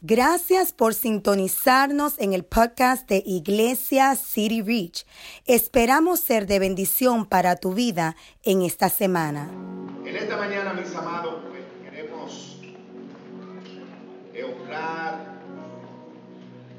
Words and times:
Gracias 0.00 0.72
por 0.72 0.94
sintonizarnos 0.94 2.18
en 2.18 2.32
el 2.32 2.44
podcast 2.44 3.08
de 3.08 3.22
Iglesia 3.24 4.16
City 4.16 4.60
Reach. 4.60 5.06
Esperamos 5.46 6.18
ser 6.18 6.46
de 6.46 6.58
bendición 6.58 7.26
para 7.26 7.54
tu 7.54 7.72
vida 7.72 8.16
en 8.42 8.62
esta 8.62 8.88
semana. 8.88 9.48
En 10.04 10.16
esta 10.16 10.36
mañana, 10.36 10.72
mis 10.72 10.92
amados, 10.94 11.44
pues, 11.48 11.62
queremos 11.84 12.60
honrar 14.44 15.36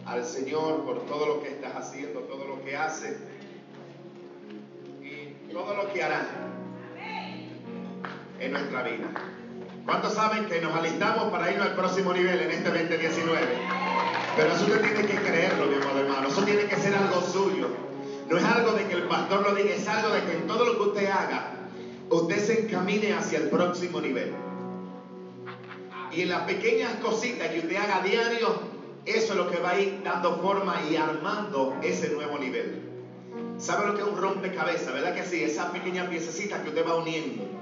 al 0.06 0.26
Señor 0.26 0.84
por 0.84 1.06
todo 1.06 1.26
lo 1.26 1.44
que 1.44 1.50
estás 1.50 1.74
haciendo, 1.76 2.20
todo 2.22 2.48
lo 2.48 2.64
que 2.66 2.76
hace 2.76 3.18
y 5.02 5.52
todo 5.54 5.74
lo 5.74 5.94
que 5.94 6.04
hará 6.04 6.28
en 8.40 8.52
nuestra 8.52 8.84
vida. 8.84 9.37
¿Cuántos 9.88 10.16
saben 10.16 10.48
que 10.48 10.60
nos 10.60 10.76
alistamos 10.76 11.32
para 11.32 11.50
ir 11.50 11.62
al 11.62 11.74
próximo 11.74 12.14
nivel 12.14 12.42
en 12.42 12.52
este 12.52 12.70
2019? 12.70 13.40
Pero 14.36 14.52
eso 14.52 14.66
usted 14.66 14.82
tiene 14.82 15.07
que 15.07 15.16
creerlo, 15.16 15.68
mi 15.68 15.75
amado 15.75 16.00
hermano. 16.02 16.28
Eso 16.28 16.44
tiene 16.44 16.66
que 16.66 16.75
ser 16.75 16.94
algo 16.94 17.21
suyo. 17.21 17.70
No 18.30 18.38
es 18.38 18.44
algo 18.44 18.74
de 18.74 18.86
que 18.86 18.96
el 18.96 19.04
pastor 19.04 19.44
lo 19.44 19.56
diga, 19.56 19.74
es 19.74 19.88
algo 19.88 20.10
de 20.10 20.24
que 20.25 20.34
en 20.34 20.46
todo 20.46 20.66
lo 20.66 20.75
que 20.75 20.89
usted 20.89 21.10
haga, 21.10 21.70
usted 22.10 22.38
se 22.38 22.66
encamine 22.66 23.14
hacia 23.14 23.39
el 23.39 23.50
próximo 23.50 24.02
nivel. 24.02 24.34
Y 26.11 26.24
en 26.24 26.30
las 26.32 26.42
pequeñas 26.42 26.96
cositas 26.96 27.47
que 27.47 27.60
usted 27.60 27.78
haga 27.78 28.02
diario, 28.02 28.60
eso 29.06 29.32
es 29.32 29.38
lo 29.38 29.50
que 29.50 29.60
va 29.60 29.69
a 29.69 29.80
ir 29.80 30.02
dando 30.04 30.36
forma 30.42 30.82
y 30.92 30.97
armando 30.97 31.78
ese 31.82 32.09
nuevo 32.09 32.38
nivel. 32.38 32.81
¿Sabe 33.58 33.88
lo 33.88 33.95
que 33.95 34.02
es 34.02 34.08
un 34.09 34.17
rompecabezas? 34.17 34.94
¿Verdad 34.94 35.16
que 35.16 35.23
sí? 35.23 35.42
Esas 35.42 35.67
pequeñas 35.67 36.09
piececitas 36.09 36.59
que 36.59 36.69
usted 36.69 36.86
va 36.86 36.95
uniendo. 36.97 37.56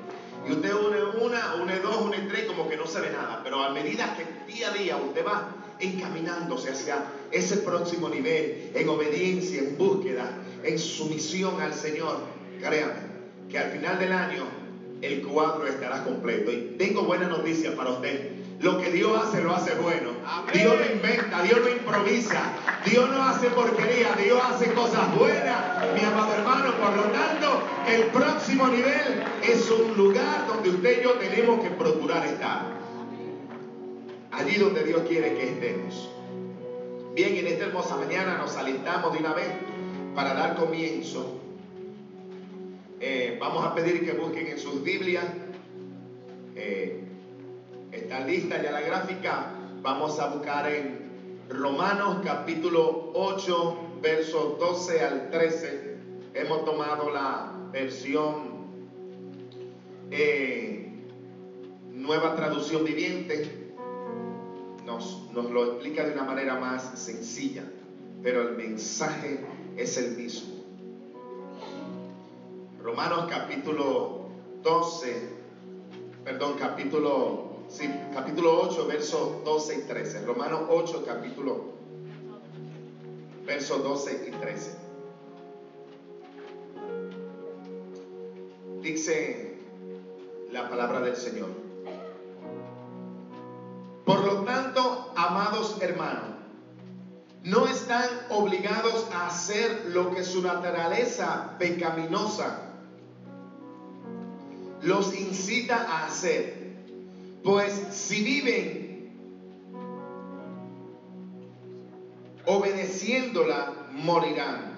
Y 0.48 0.52
usted 0.52 0.74
une 0.74 1.26
una, 1.26 1.56
une 1.62 1.80
dos, 1.80 2.02
une 2.02 2.18
tres, 2.30 2.46
como 2.46 2.70
que 2.70 2.78
no 2.78 2.86
se 2.86 3.02
ve 3.02 3.10
nada. 3.12 3.42
Pero 3.44 3.64
a 3.64 3.72
medida 3.72 4.16
que 4.16 4.52
día 4.52 4.70
a 4.70 4.74
día 4.74 4.98
usted 4.98 5.26
va 5.26 5.50
encaminándose 5.80 6.72
hacia 6.72 7.04
ese 7.32 7.58
próximo 7.58 8.10
nivel, 8.10 8.72
en 8.74 8.90
obediencia, 8.90 9.60
en 9.60 9.78
búsqueda, 9.78 10.30
en 10.64 10.80
sumisión 10.80 11.60
al 11.62 11.74
Señor, 11.74 12.20
créame 12.60 13.16
que 13.50 13.60
al 13.60 13.72
final 13.72 14.00
del 14.00 14.14
año 14.14 14.65
el 15.02 15.22
cuadro 15.24 15.68
estará 15.68 16.04
completo. 16.04 16.52
Y 16.52 16.76
tengo 16.78 17.04
buena 17.04 17.28
noticia 17.28 17.76
para 17.76 17.92
usted. 17.92 18.32
Lo 18.60 18.80
que 18.80 18.90
Dios 18.90 19.12
hace, 19.22 19.44
lo 19.44 19.54
hace 19.54 19.76
bueno. 19.76 20.12
Dios 20.54 20.76
no 20.80 20.96
inventa, 20.96 21.44
Dios 21.44 21.60
no 21.62 21.70
improvisa, 21.70 22.42
Dios 22.86 23.10
no 23.10 23.24
hace 23.24 23.50
porquería, 23.50 24.16
Dios 24.22 24.42
hace 24.44 24.72
cosas 24.74 25.14
buenas, 25.18 25.94
mi 25.94 26.00
amado 26.06 26.34
hermano. 26.34 26.74
Por 26.76 26.96
lo 26.96 27.04
tanto, 27.04 27.62
el 27.88 28.04
próximo 28.06 28.68
nivel 28.68 29.24
es 29.44 29.70
un 29.70 29.98
lugar 29.98 30.48
donde 30.48 30.70
usted 30.70 31.00
y 31.00 31.04
yo 31.04 31.14
tenemos 31.14 31.64
que 31.64 31.70
procurar 31.72 32.26
estar. 32.26 32.76
Allí 34.32 34.56
donde 34.56 34.84
Dios 34.84 35.02
quiere 35.08 35.36
que 35.36 35.50
estemos. 35.50 36.10
Bien, 37.14 37.36
en 37.36 37.48
esta 37.48 37.66
hermosa 37.66 37.98
mañana 37.98 38.38
nos 38.38 38.56
alistamos 38.56 39.14
de 39.14 39.20
una 39.20 39.34
vez 39.34 39.48
para 40.16 40.34
dar 40.34 40.56
comienzo. 40.56 41.35
Eh, 43.02 43.38
vamos 43.42 43.66
a 43.66 43.76
pedir 43.76 44.06
que 44.06 44.14
busquen 44.14 44.48
en 44.48 44.58
sus 44.58 44.82
Biblias. 44.82 45.26
Eh, 46.56 47.04
está 47.92 48.22
lista 48.22 48.62
ya 48.62 48.72
la 48.72 48.82
gráfica. 48.82 49.52
Vamos 49.82 50.18
a 50.20 50.28
buscar 50.28 50.72
en 50.72 51.46
Romanos 51.50 52.22
capítulo 52.24 53.12
8, 53.14 53.78
versos 54.02 54.58
12 54.60 55.02
al 55.02 55.30
13. 55.30 55.98
Hemos 56.34 56.64
tomado 56.64 57.12
la 57.12 57.52
versión 57.74 58.66
eh, 60.10 60.90
nueva 61.92 62.36
traducción 62.36 62.86
viviente. 62.86 63.74
Nos, 64.86 65.30
nos 65.34 65.52
lo 65.52 65.66
explica 65.74 66.06
de 66.06 66.14
una 66.14 66.24
manera 66.24 66.56
más 66.56 66.98
sencilla, 66.98 67.64
pero 68.24 68.48
el 68.50 68.56
mensaje 68.56 69.42
es 69.76 69.98
el 69.98 70.16
mismo. 70.16 70.55
Romanos 72.86 73.26
capítulo 73.28 74.28
12, 74.62 75.30
perdón, 76.24 76.54
capítulo, 76.60 77.66
sí, 77.68 77.90
capítulo 78.14 78.62
8, 78.62 78.86
versos 78.86 79.44
12 79.44 79.76
y 79.76 79.82
13. 79.88 80.24
Romanos 80.24 80.62
8, 80.70 81.04
capítulo, 81.04 81.64
versos 83.44 83.84
12 83.84 84.28
y 84.28 84.32
13. 84.40 84.78
Dice 88.84 89.58
la 90.52 90.70
palabra 90.70 91.02
del 91.02 91.16
Señor. 91.16 91.50
Por 94.06 94.24
lo 94.24 94.44
tanto, 94.44 95.12
amados 95.16 95.82
hermanos, 95.82 96.36
no 97.42 97.66
están 97.66 98.08
obligados 98.30 99.08
a 99.12 99.26
hacer 99.26 99.86
lo 99.88 100.14
que 100.14 100.24
su 100.24 100.44
naturaleza 100.44 101.56
pecaminosa 101.58 102.65
los 104.86 105.16
incita 105.16 105.78
a 105.82 106.06
hacer. 106.06 106.54
Pues 107.44 107.74
si 107.92 108.24
viven 108.24 108.86
obedeciéndola, 112.46 113.74
morirán. 113.92 114.76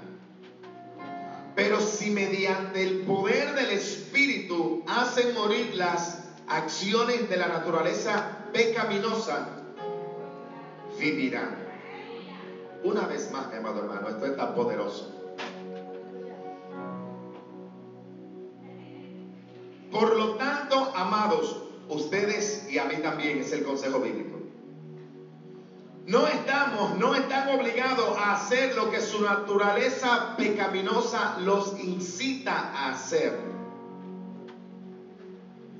Pero 1.55 1.81
si 1.81 2.11
mediante 2.11 2.83
el 2.83 3.01
poder 3.01 3.53
del 3.55 3.71
Espíritu 3.71 4.83
hacen 4.87 5.33
morir 5.33 5.73
las 5.75 6.23
acciones 6.47 7.29
de 7.29 7.37
la 7.37 7.47
naturaleza 7.47 8.45
pecaminosa, 8.53 9.49
vivirán. 10.99 11.55
Una 12.83 13.07
vez 13.07 13.29
más, 13.31 13.49
mi 13.49 13.57
amado 13.57 13.79
hermano, 13.81 14.07
esto 14.07 14.25
es 14.25 14.37
tan 14.37 14.55
poderoso. 14.55 15.16
Amados, 21.01 21.57
ustedes 21.89 22.67
y 22.69 22.77
a 22.77 22.85
mí 22.85 22.95
también 22.97 23.39
es 23.39 23.51
el 23.51 23.63
consejo 23.63 23.99
bíblico. 23.99 24.37
No 26.05 26.25
estamos, 26.25 26.97
no 26.97 27.15
están 27.15 27.49
obligados 27.49 28.17
a 28.17 28.35
hacer 28.35 28.75
lo 28.75 28.89
que 28.89 29.01
su 29.01 29.21
naturaleza 29.21 30.35
pecaminosa 30.37 31.37
los 31.39 31.77
incita 31.79 32.53
a 32.53 32.93
hacer. 32.93 33.37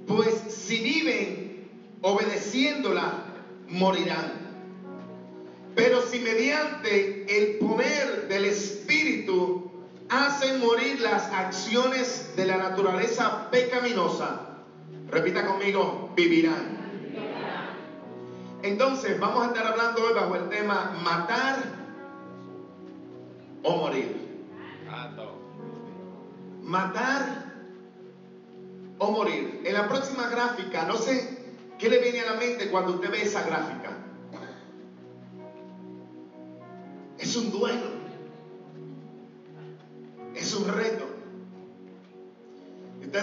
Pues 0.06 0.36
si 0.50 0.80
viven 0.80 1.70
obedeciéndola, 2.02 3.24
morirán. 3.70 4.34
Pero 5.76 6.02
si 6.02 6.20
mediante 6.20 7.38
el 7.38 7.58
poder 7.60 8.28
del 8.28 8.46
Espíritu 8.46 9.72
hacen 10.10 10.60
morir 10.60 11.00
las 11.02 11.24
acciones 11.32 12.34
de 12.36 12.46
la 12.46 12.58
naturaleza 12.58 13.50
pecaminosa, 13.52 14.57
repita 15.10 15.46
conmigo, 15.46 16.12
vivirán. 16.16 16.78
Entonces, 18.64 19.20
vamos 19.20 19.44
a 19.44 19.48
estar 19.48 19.68
hablando 19.68 20.04
hoy 20.04 20.14
bajo 20.14 20.36
el 20.36 20.50
tema 20.50 20.98
matar 21.04 21.56
o 23.64 23.78
morir. 23.78 24.28
Matar 26.64 27.46
o 28.98 29.12
morir. 29.12 29.62
En 29.64 29.74
la 29.74 29.88
próxima 29.88 30.28
gráfica, 30.28 30.86
no 30.86 30.96
sé 30.96 31.38
qué 31.78 31.90
le 31.90 32.00
viene 32.00 32.22
a 32.22 32.34
la 32.34 32.40
mente 32.40 32.70
cuando 32.70 32.94
usted 32.94 33.12
ve 33.12 33.22
esa 33.22 33.44
gráfica. 33.44 33.92
Es 37.20 37.36
un 37.36 37.52
duelo. 37.52 37.98
Es 40.36 40.54
un 40.56 40.68
reto. 40.68 41.07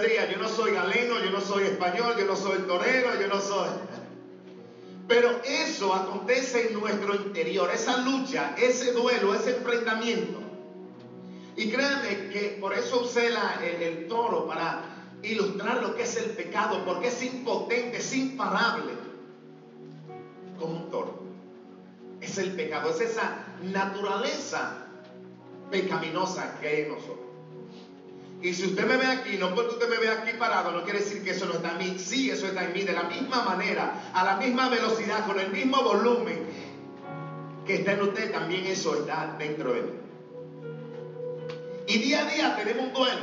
Diría, 0.00 0.31
yo 0.31 0.38
no 0.38 0.49
soy 0.49 0.72
galeno, 0.72 1.22
yo 1.22 1.31
no 1.31 1.41
soy 1.41 1.65
español, 1.65 2.15
yo 2.19 2.25
no 2.25 2.37
soy 2.37 2.59
torero, 2.60 3.21
yo 3.21 3.28
no 3.28 3.41
soy... 3.41 3.69
Pero 5.06 5.43
eso 5.44 5.94
acontece 5.94 6.69
en 6.69 6.81
nuestro 6.81 7.14
interior, 7.14 7.70
esa 7.70 7.99
lucha, 7.99 8.55
ese 8.56 8.93
duelo, 8.93 9.35
ese 9.35 9.56
enfrentamiento. 9.56 10.41
Y 11.56 11.69
créanme 11.69 12.31
que 12.31 12.56
por 12.58 12.73
eso 12.73 13.02
usé 13.02 13.31
la, 13.31 13.61
el, 13.62 13.82
el 13.82 14.08
toro 14.08 14.46
para 14.46 14.82
ilustrar 15.23 15.82
lo 15.82 15.94
que 15.94 16.05
es 16.05 16.17
el 16.17 16.31
pecado, 16.31 16.85
porque 16.85 17.08
es 17.08 17.23
impotente, 17.23 17.99
es 17.99 18.14
imparable, 18.14 18.94
como 20.58 20.76
un 20.76 20.90
toro. 20.90 21.23
Es 22.20 22.38
el 22.38 22.52
pecado, 22.52 22.90
es 22.90 23.00
esa 23.00 23.44
naturaleza 23.62 24.87
pecaminosa 25.70 26.58
que 26.61 26.69
hay 26.69 26.81
en 26.82 26.88
nosotros. 26.88 27.24
Y 28.44 28.52
si 28.52 28.67
usted 28.67 28.87
me 28.87 28.99
ve 28.99 29.06
aquí, 29.06 29.38
no 29.38 29.55
porque 29.55 29.73
usted 29.73 29.88
me 29.88 29.96
ve 29.96 30.11
aquí 30.11 30.32
parado, 30.38 30.70
no 30.70 30.85
quiere 30.85 30.99
decir 30.99 31.25
que 31.25 31.31
eso 31.31 31.46
no 31.46 31.55
está 31.55 31.73
en 31.73 31.79
mí. 31.79 31.99
Sí, 31.99 32.29
eso 32.29 32.46
está 32.46 32.64
en 32.64 32.75
mí, 32.75 32.82
de 32.82 32.93
la 32.93 33.05
misma 33.05 33.43
manera, 33.43 34.11
a 34.12 34.23
la 34.23 34.37
misma 34.37 34.69
velocidad, 34.69 35.26
con 35.26 35.41
el 35.41 35.50
mismo 35.50 35.82
volumen 35.82 36.44
que 37.64 37.76
está 37.76 37.93
en 37.93 38.02
usted, 38.02 38.31
también 38.32 38.67
eso 38.67 38.96
está 38.96 39.35
dentro 39.38 39.73
de 39.73 39.81
mí. 39.81 39.93
Y 41.87 41.99
día 42.00 42.20
a 42.20 42.31
día 42.31 42.56
tenemos 42.56 42.88
un 42.88 42.93
duelo. 42.93 43.23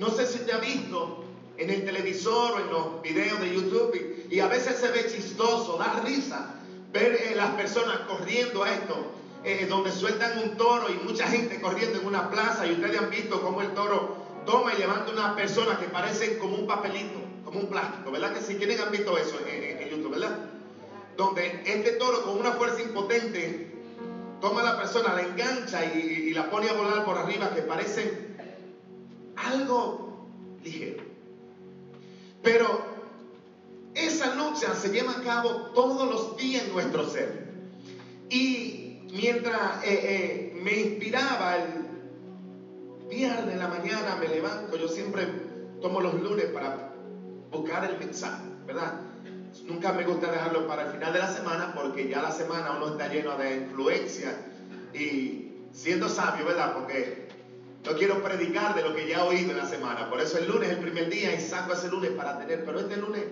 No 0.00 0.10
sé 0.10 0.26
si 0.26 0.40
te 0.40 0.52
ha 0.52 0.58
visto 0.58 1.22
en 1.56 1.70
el 1.70 1.84
televisor 1.84 2.54
o 2.54 2.58
en 2.58 2.68
los 2.68 3.02
videos 3.02 3.40
de 3.40 3.54
YouTube 3.54 4.26
y, 4.28 4.34
y 4.34 4.40
a 4.40 4.48
veces 4.48 4.76
se 4.78 4.88
ve 4.88 5.06
chistoso, 5.08 5.76
da 5.76 6.02
risa, 6.04 6.56
ver 6.92 7.12
eh, 7.12 7.34
las 7.36 7.50
personas 7.50 8.00
corriendo 8.08 8.64
a 8.64 8.72
esto, 8.72 9.12
eh, 9.44 9.66
donde 9.68 9.92
sueltan 9.92 10.36
un 10.38 10.56
toro 10.56 10.88
y 10.90 10.94
mucha 11.06 11.28
gente 11.28 11.60
corriendo 11.60 12.00
en 12.00 12.06
una 12.08 12.28
plaza 12.28 12.66
y 12.66 12.72
ustedes 12.72 12.98
han 12.98 13.10
visto 13.10 13.40
cómo 13.40 13.62
el 13.62 13.72
toro 13.72 14.17
toma 14.48 14.72
y 14.72 14.78
levanta 14.78 15.12
una 15.12 15.36
persona 15.36 15.78
que 15.78 15.88
parecen 15.88 16.38
como 16.38 16.56
un 16.56 16.66
papelito, 16.66 17.20
como 17.44 17.60
un 17.60 17.66
plástico, 17.66 18.10
¿verdad? 18.10 18.32
Que 18.32 18.40
si 18.40 18.56
quieren 18.56 18.80
han 18.80 18.90
visto 18.90 19.18
eso 19.18 19.38
en, 19.46 19.78
en 19.78 19.90
YouTube, 19.90 20.12
¿verdad? 20.12 20.38
Donde 21.18 21.62
este 21.66 21.92
toro 21.92 22.22
con 22.22 22.38
una 22.38 22.52
fuerza 22.52 22.80
impotente 22.80 23.74
toma 24.40 24.62
a 24.62 24.64
la 24.64 24.78
persona, 24.78 25.14
la 25.14 25.20
engancha 25.20 25.84
y, 25.84 26.32
la 26.32 26.48
pone 26.48 26.70
a 26.70 26.72
volar 26.72 27.04
por 27.04 27.18
arriba 27.18 27.54
que 27.54 27.60
parecen 27.60 28.36
algo 29.36 30.26
ligero. 30.64 31.02
Pero 32.42 32.80
esa 33.94 34.34
lucha 34.34 34.74
se 34.74 34.88
lleva 34.88 35.12
a 35.12 35.22
cabo 35.22 35.50
todos 35.74 36.08
los 36.08 36.36
días 36.38 36.64
en 36.64 36.72
nuestro 36.72 37.06
ser. 37.06 37.48
Y 38.30 39.00
mientras 39.12 39.84
eh, 39.84 40.52
eh, 40.54 40.60
me 40.62 40.72
inspiraba 40.72 41.56
el 41.56 41.87
viernes 43.08 43.46
de 43.46 43.56
la 43.56 43.68
mañana, 43.68 44.16
me 44.16 44.28
levanto, 44.28 44.76
yo 44.76 44.88
siempre 44.88 45.26
tomo 45.80 46.00
los 46.00 46.14
lunes 46.14 46.46
para 46.46 46.92
buscar 47.50 47.88
el 47.90 47.98
mensaje, 47.98 48.44
¿verdad? 48.66 49.00
Nunca 49.64 49.92
me 49.92 50.04
gusta 50.04 50.30
dejarlo 50.30 50.66
para 50.66 50.86
el 50.86 50.92
final 50.92 51.12
de 51.12 51.18
la 51.18 51.32
semana 51.32 51.72
porque 51.74 52.08
ya 52.08 52.22
la 52.22 52.30
semana 52.30 52.72
uno 52.76 52.88
está 52.88 53.08
lleno 53.08 53.36
de 53.36 53.56
influencia 53.56 54.36
y 54.92 55.52
siendo 55.72 56.08
sabio, 56.08 56.44
¿verdad? 56.44 56.74
Porque 56.74 57.28
no 57.84 57.94
quiero 57.94 58.22
predicar 58.22 58.74
de 58.74 58.82
lo 58.82 58.94
que 58.94 59.08
ya 59.08 59.18
he 59.18 59.28
oído 59.28 59.52
en 59.52 59.58
la 59.58 59.66
semana. 59.66 60.10
Por 60.10 60.20
eso 60.20 60.38
el 60.38 60.46
lunes 60.46 60.70
es 60.70 60.76
el 60.76 60.82
primer 60.82 61.08
día 61.08 61.34
y 61.34 61.40
saco 61.40 61.72
ese 61.72 61.88
lunes 61.88 62.10
para 62.10 62.38
tener. 62.38 62.64
Pero 62.64 62.80
este 62.80 62.96
lunes 62.96 63.24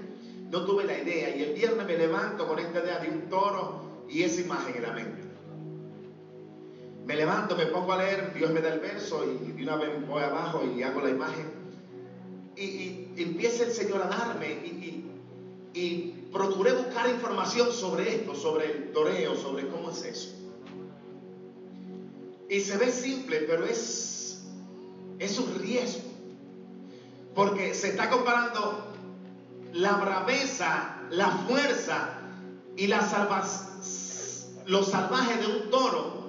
no 0.50 0.64
tuve 0.64 0.84
la 0.84 0.98
idea 0.98 1.36
y 1.36 1.42
el 1.42 1.54
viernes 1.54 1.86
me 1.86 1.98
levanto 1.98 2.46
con 2.46 2.58
esta 2.58 2.80
idea 2.80 2.98
de 2.98 3.10
un 3.10 3.28
toro 3.28 4.04
y 4.08 4.22
esa 4.22 4.40
imagen 4.40 4.76
en 4.76 4.82
la 4.82 4.92
mente. 4.92 5.25
Me 7.06 7.14
levanto, 7.14 7.54
me 7.56 7.66
pongo 7.66 7.92
a 7.92 7.98
leer, 7.98 8.34
Dios 8.34 8.50
me 8.50 8.60
da 8.60 8.74
el 8.74 8.80
verso 8.80 9.24
y 9.24 9.52
de 9.52 9.62
una 9.62 9.76
vez 9.76 10.04
voy 10.08 10.24
abajo 10.24 10.64
y 10.64 10.82
hago 10.82 11.00
la 11.00 11.10
imagen. 11.10 11.52
Y, 12.56 13.10
empieza 13.16 13.62
el 13.62 13.70
Señor 13.70 14.02
a 14.02 14.08
darme 14.08 14.48
y, 15.72 16.24
procuré 16.32 16.72
buscar 16.72 17.08
información 17.08 17.72
sobre 17.72 18.16
esto, 18.16 18.34
sobre 18.34 18.72
el 18.72 18.92
toreo, 18.92 19.36
sobre 19.36 19.68
cómo 19.68 19.90
es 19.90 20.02
eso. 20.02 20.34
Y 22.50 22.60
se 22.60 22.76
ve 22.76 22.90
simple, 22.90 23.40
pero 23.42 23.64
es, 23.64 24.42
es 25.20 25.38
un 25.38 25.54
riesgo. 25.60 26.10
Porque 27.36 27.72
se 27.72 27.90
está 27.90 28.10
comparando 28.10 28.84
la 29.72 29.92
braveza, 29.92 31.02
la 31.10 31.28
fuerza 31.30 32.18
y 32.76 32.88
la 32.88 33.00
los 34.66 34.88
salvajes 34.88 35.40
de 35.40 35.46
un 35.46 35.70
toro 35.70 36.25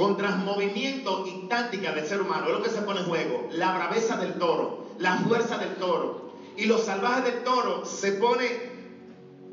contra 0.00 0.30
movimiento 0.30 1.26
y 1.26 1.46
táctica 1.46 1.92
del 1.92 2.06
ser 2.06 2.22
humano. 2.22 2.46
Es 2.46 2.52
lo 2.52 2.62
que 2.62 2.70
se 2.70 2.80
pone 2.80 3.00
en 3.00 3.06
juego. 3.06 3.50
La 3.52 3.74
braveza 3.74 4.16
del 4.16 4.38
toro, 4.38 4.86
la 4.98 5.18
fuerza 5.18 5.58
del 5.58 5.74
toro. 5.74 6.32
Y 6.56 6.64
los 6.64 6.86
salvajes 6.86 7.24
del 7.24 7.44
toro 7.44 7.84
se 7.84 8.12
pone 8.12 8.46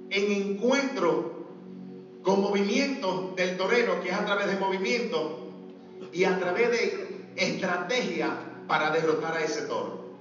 en 0.10 0.32
encuentro 0.32 1.48
con 2.24 2.40
movimiento 2.40 3.34
del 3.36 3.58
torero, 3.58 4.02
que 4.02 4.08
es 4.08 4.16
a 4.16 4.24
través 4.24 4.48
de 4.48 4.56
movimiento 4.56 5.52
y 6.14 6.24
a 6.24 6.40
través 6.40 6.72
de 6.72 7.26
estrategia 7.36 8.30
para 8.70 8.92
derrotar 8.92 9.36
a 9.36 9.44
ese 9.44 9.64
toro. 9.64 10.16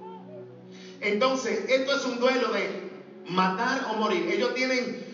Entonces, 0.99 1.69
esto 1.69 1.95
es 1.95 2.03
un 2.03 2.19
duelo 2.19 2.51
de 2.51 2.67
matar 3.29 3.87
o 3.93 3.93
morir. 3.95 4.29
Ellos 4.29 4.53
tienen 4.55 5.05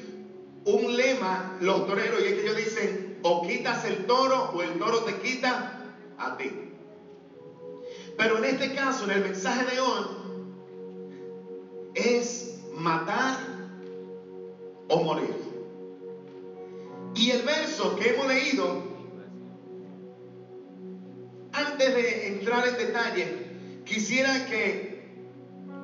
un 0.65 0.97
lema, 0.97 1.55
los 1.61 1.85
toreros, 1.85 2.19
y 2.19 2.29
es 2.29 2.33
que 2.33 2.41
ellos 2.41 2.57
dicen, 2.57 3.02
o 3.23 3.47
quitas 3.47 3.85
el 3.85 4.05
toro 4.05 4.51
o 4.53 4.61
el 4.61 4.77
toro 4.77 4.99
te 4.99 5.15
quita 5.15 5.79
a 6.17 6.37
ti. 6.37 6.51
Pero 8.17 8.37
en 8.37 8.45
este 8.45 8.75
caso, 8.75 9.05
en 9.05 9.11
el 9.11 9.21
mensaje 9.21 9.71
de 9.71 9.79
hoy, 9.79 10.05
es 11.95 12.59
matar 12.75 13.37
o 14.89 15.03
morir. 15.03 15.35
Y 17.15 17.31
el 17.31 17.43
verso 17.43 17.95
que 17.95 18.09
hemos 18.09 18.27
leído, 18.27 18.83
antes 21.53 21.95
de 21.95 22.27
entrar 22.27 22.67
en 22.67 22.77
detalle, 22.77 23.47
quisiera 23.85 24.45
que 24.47 24.93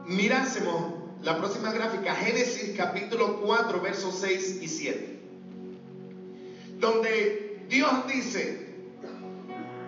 mirásemos 0.06 0.94
la 1.22 1.38
próxima 1.38 1.72
gráfica, 1.72 2.16
Génesis 2.16 2.76
capítulo 2.76 3.42
4, 3.42 3.82
versos 3.82 4.16
6 4.20 4.60
y 4.62 4.68
7, 4.68 5.19
donde 6.80 7.66
Dios 7.68 8.08
dice, 8.08 8.68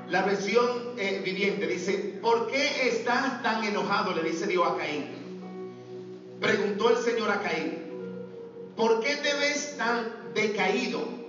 la 0.10 0.24
versión 0.24 0.94
eh, 0.98 1.22
viviente 1.24 1.66
dice, 1.68 2.20
¿por 2.22 2.48
qué 2.48 2.90
estás 2.90 3.42
tan 3.42 3.64
enojado? 3.64 4.14
Le 4.14 4.30
dice 4.30 4.46
Dios 4.46 4.68
a 4.68 4.78
Caín. 4.78 5.06
Preguntó 6.40 6.90
el 6.90 6.98
Señor 6.98 7.32
a 7.32 7.42
Caín, 7.42 7.78
¿por 8.76 9.02
qué 9.02 9.16
te 9.16 9.34
ves 9.34 9.78
tan 9.78 10.34
decaído? 10.34 11.22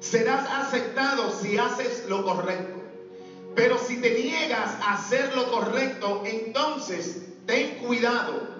serás 0.00 0.48
aceptado 0.50 1.32
si 1.32 1.58
haces 1.58 2.04
lo 2.08 2.24
correcto. 2.24 2.82
Pero 3.54 3.78
si 3.78 4.00
te 4.00 4.10
niegas 4.10 4.70
a 4.82 4.94
hacer 4.94 5.34
lo 5.34 5.50
correcto, 5.50 6.22
entonces 6.26 7.22
ten 7.46 7.76
cuidado. 7.78 8.56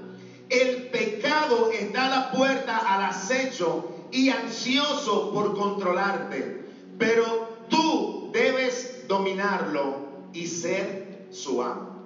El 0.49 0.89
pecado 0.89 1.71
está 1.71 2.07
a 2.07 2.11
la 2.11 2.31
puerta 2.33 2.79
al 2.79 3.05
acecho 3.05 3.96
y 4.13 4.31
ansioso 4.31 5.33
por 5.33 5.57
controlarte. 5.57 6.65
Pero 6.99 7.67
tú 7.69 8.31
debes 8.33 9.07
dominarlo 9.09 10.07
y 10.33 10.47
ser 10.47 11.27
su 11.31 11.63
amo. 11.63 11.97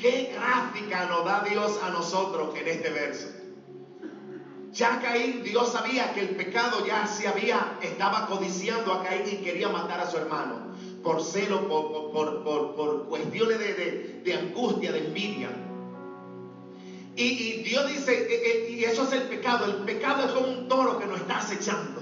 Qué 0.00 0.32
gráfica 0.32 1.06
nos 1.06 1.24
da 1.24 1.42
Dios 1.48 1.80
a 1.82 1.90
nosotros 1.90 2.54
en 2.56 2.68
este 2.68 2.90
verso. 2.90 3.28
Ya 4.72 5.00
Caín, 5.00 5.42
Dios 5.42 5.72
sabía 5.72 6.12
que 6.12 6.20
el 6.20 6.36
pecado 6.36 6.86
ya 6.86 7.04
se 7.06 7.26
había, 7.26 7.78
estaba 7.82 8.26
codiciando 8.28 8.92
a 8.92 9.02
Caín 9.02 9.24
y 9.26 9.36
quería 9.38 9.68
matar 9.70 9.98
a 10.00 10.08
su 10.08 10.18
hermano. 10.18 10.68
Por 11.02 11.20
celo, 11.22 11.66
por, 11.66 12.44
por, 12.44 13.08
cuestiones 13.08 13.58
de, 13.58 14.34
angustia, 14.34 14.92
de 14.92 15.06
envidia. 15.06 15.48
Y, 17.20 17.64
Dios 17.64 17.88
dice, 17.88 18.12
eh, 18.12 18.42
eh, 18.44 18.70
y 18.70 18.84
eso 18.84 19.02
es 19.02 19.12
el 19.12 19.22
pecado. 19.22 19.64
El 19.64 19.84
pecado 19.84 20.24
es 20.24 20.30
como 20.30 20.46
un 20.46 20.68
toro 20.68 21.00
que 21.00 21.06
nos 21.06 21.18
está 21.18 21.38
acechando. 21.38 22.00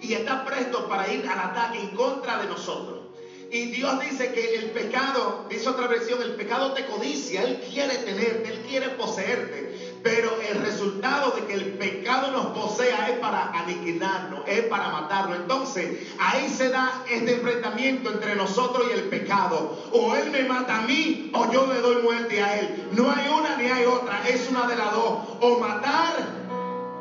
Y 0.00 0.14
está 0.14 0.44
presto 0.44 0.88
para 0.88 1.08
ir 1.12 1.24
al 1.28 1.38
ataque 1.38 1.78
en 1.78 1.90
contra 1.90 2.38
de 2.38 2.48
nosotros. 2.48 2.98
Y 3.52 3.66
Dios 3.66 4.00
dice 4.00 4.32
que 4.32 4.56
el 4.56 4.70
pecado, 4.70 5.46
dice 5.48 5.68
otra 5.68 5.86
versión, 5.86 6.20
el 6.22 6.32
pecado 6.32 6.72
te 6.72 6.86
codicia, 6.86 7.44
Él 7.44 7.62
quiere 7.70 7.98
tenerte, 7.98 8.50
Él 8.52 8.58
quiere 8.68 8.88
poseerte. 8.90 9.67
Pero 10.02 10.30
el 10.48 10.60
resultado 10.62 11.32
de 11.32 11.44
que 11.44 11.54
el 11.54 11.72
pecado 11.74 12.30
nos 12.30 12.46
posea 12.46 13.10
es 13.10 13.18
para 13.18 13.50
aniquilarnos, 13.50 14.40
es 14.46 14.62
para 14.62 14.90
matarnos. 14.90 15.38
Entonces, 15.38 16.06
ahí 16.18 16.48
se 16.48 16.70
da 16.70 17.02
este 17.10 17.34
enfrentamiento 17.34 18.10
entre 18.10 18.36
nosotros 18.36 18.86
y 18.90 18.94
el 18.94 19.04
pecado. 19.04 19.76
O 19.92 20.14
Él 20.14 20.30
me 20.30 20.44
mata 20.44 20.78
a 20.78 20.82
mí 20.82 21.30
o 21.34 21.50
yo 21.52 21.72
le 21.72 21.80
doy 21.80 22.02
muerte 22.02 22.42
a 22.42 22.58
Él. 22.58 22.88
No 22.92 23.10
hay 23.10 23.28
una 23.28 23.56
ni 23.56 23.66
hay 23.66 23.84
otra, 23.84 24.26
es 24.28 24.48
una 24.50 24.66
de 24.66 24.76
las 24.76 24.92
dos. 24.92 25.18
O 25.40 25.58
matar 25.58 26.14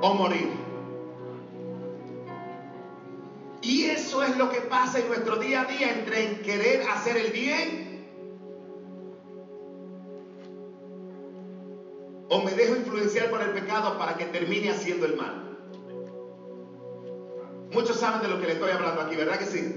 o 0.01 0.13
morir. 0.13 0.67
Y 3.61 3.85
eso 3.85 4.23
es 4.23 4.37
lo 4.37 4.49
que 4.49 4.61
pasa 4.61 4.99
en 4.99 5.07
nuestro 5.07 5.35
día 5.37 5.61
a 5.61 5.65
día 5.65 5.91
entre 5.91 6.41
querer 6.41 6.83
hacer 6.89 7.17
el 7.17 7.31
bien 7.31 7.86
o 12.29 12.41
me 12.41 12.51
dejo 12.51 12.75
influenciar 12.75 13.29
por 13.29 13.41
el 13.41 13.51
pecado 13.51 13.97
para 13.97 14.17
que 14.17 14.25
termine 14.25 14.69
haciendo 14.69 15.05
el 15.05 15.15
mal. 15.15 15.57
Muchos 17.71 17.97
saben 17.97 18.21
de 18.21 18.27
lo 18.27 18.39
que 18.39 18.47
le 18.47 18.53
estoy 18.53 18.71
hablando 18.71 19.01
aquí, 19.01 19.15
¿verdad 19.15 19.39
que 19.39 19.45
sí? 19.45 19.75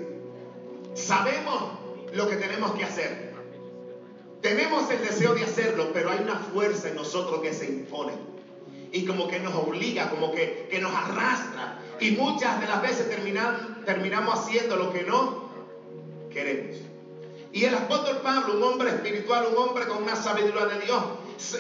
Sabemos 0.95 1.73
lo 2.13 2.29
que 2.29 2.37
tenemos 2.37 2.73
que 2.73 2.85
hacer. 2.85 3.31
Tenemos 4.41 4.91
el 4.91 5.03
deseo 5.03 5.35
de 5.35 5.45
hacerlo, 5.45 5.91
pero 5.93 6.11
hay 6.11 6.21
una 6.21 6.37
fuerza 6.37 6.89
en 6.89 6.97
nosotros 6.97 7.41
que 7.43 7.53
se 7.53 7.67
impone. 7.67 8.13
Y 8.93 9.05
como 9.05 9.29
que 9.29 9.39
nos 9.39 9.55
obliga, 9.55 10.11
como 10.11 10.33
que, 10.33 10.67
que 10.71 10.81
nos 10.81 10.93
arrastra. 10.93 11.79
Y 12.01 12.13
muchas 12.13 12.61
de 12.61 12.67
las 12.67 12.81
veces 12.83 13.09
terminamos 13.11 14.39
haciendo 14.39 14.77
lo 14.77 14.93
que 14.93 15.03
no 15.03 15.51
queremos. 16.31 16.77
Y 17.53 17.65
el 17.65 17.75
apóstol 17.75 18.21
Pablo, 18.23 18.57
un 18.57 18.63
hombre 18.63 18.91
espiritual, 18.91 19.49
un 19.51 19.59
hombre 19.59 19.87
con 19.87 20.03
una 20.03 20.17
sabiduría 20.17 20.67
de 20.67 20.81
Dios, 20.81 21.03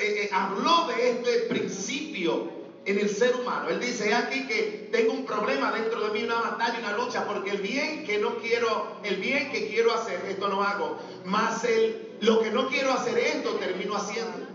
eh, 0.00 0.28
habló 0.32 0.86
de 0.88 1.10
este 1.10 1.38
principio 1.48 2.50
en 2.84 2.98
el 2.98 3.08
ser 3.08 3.34
humano. 3.36 3.68
Él 3.68 3.80
dice 3.80 4.14
aquí 4.14 4.46
que 4.46 4.88
tengo 4.92 5.12
un 5.12 5.24
problema 5.24 5.72
dentro 5.72 6.00
de 6.00 6.12
mí, 6.12 6.24
una 6.24 6.40
batalla, 6.40 6.78
una 6.78 6.96
lucha, 6.96 7.26
porque 7.26 7.50
el 7.50 7.60
bien 7.60 8.04
que 8.04 8.18
no 8.18 8.36
quiero, 8.38 8.96
el 9.02 9.16
bien 9.16 9.50
que 9.50 9.68
quiero 9.68 9.92
hacer, 9.92 10.20
esto 10.28 10.48
no 10.48 10.62
hago. 10.62 10.98
Más 11.24 11.64
el, 11.64 12.16
lo 12.20 12.40
que 12.40 12.50
no 12.50 12.68
quiero 12.68 12.92
hacer, 12.92 13.18
esto 13.18 13.54
termino 13.56 13.96
haciendo. 13.96 14.48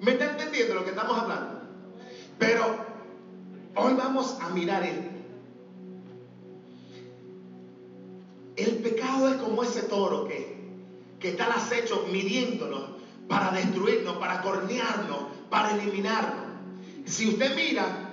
¿Me 0.00 0.12
está 0.12 0.30
entendiendo 0.30 0.74
lo 0.74 0.84
que 0.84 0.90
estamos 0.90 1.18
hablando? 1.18 1.58
Hoy 3.80 3.94
vamos 3.94 4.36
a 4.40 4.48
mirar 4.50 4.82
esto. 4.82 5.08
El 8.56 8.74
pecado 8.78 9.28
es 9.28 9.36
como 9.36 9.62
ese 9.62 9.82
toro 9.82 10.26
que, 10.26 10.47
que 11.20 11.30
está 11.30 11.46
al 11.46 11.52
acecho 11.52 12.06
midiéndonos 12.10 12.90
para 13.28 13.50
destruirnos, 13.52 14.16
para 14.16 14.40
cornearnos, 14.42 15.18
para 15.50 15.72
eliminarnos. 15.72 16.46
Si 17.06 17.28
usted 17.28 17.54
mira, 17.54 18.10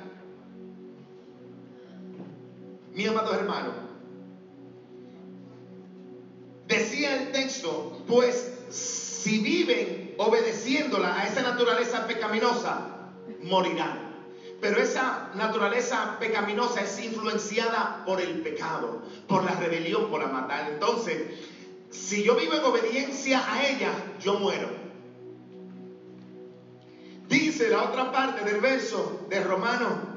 mi 2.94 3.06
amado 3.06 3.34
hermano, 3.34 3.74
decía 6.68 7.22
el 7.22 7.32
texto, 7.32 8.04
pues 8.08 8.54
si 8.70 9.40
viven 9.40 10.16
obedeciéndola 10.18 11.20
a 11.20 11.28
esa 11.28 11.42
naturaleza 11.42 12.08
pecaminosa, 12.08 13.12
morirán. 13.44 14.06
Pero 14.62 14.80
esa 14.82 15.32
naturaleza 15.36 16.18
pecaminosa 16.20 16.82
es 16.82 17.04
influenciada 17.04 18.04
por 18.06 18.22
el 18.22 18.42
pecado, 18.42 19.02
por 19.28 19.44
la 19.44 19.52
rebelión, 19.52 20.10
por 20.10 20.22
la 20.22 20.28
maldad. 20.28 20.72
Entonces, 20.72 21.22
si 21.96 22.24
yo 22.24 22.36
vivo 22.36 22.54
en 22.54 22.64
obediencia 22.64 23.44
a 23.52 23.68
ella, 23.68 23.92
yo 24.22 24.40
muero. 24.40 24.70
Dice 27.28 27.70
la 27.70 27.84
otra 27.84 28.12
parte 28.12 28.44
del 28.44 28.62
verso 28.62 29.25
de 29.30 29.44
Romano, 29.44 30.16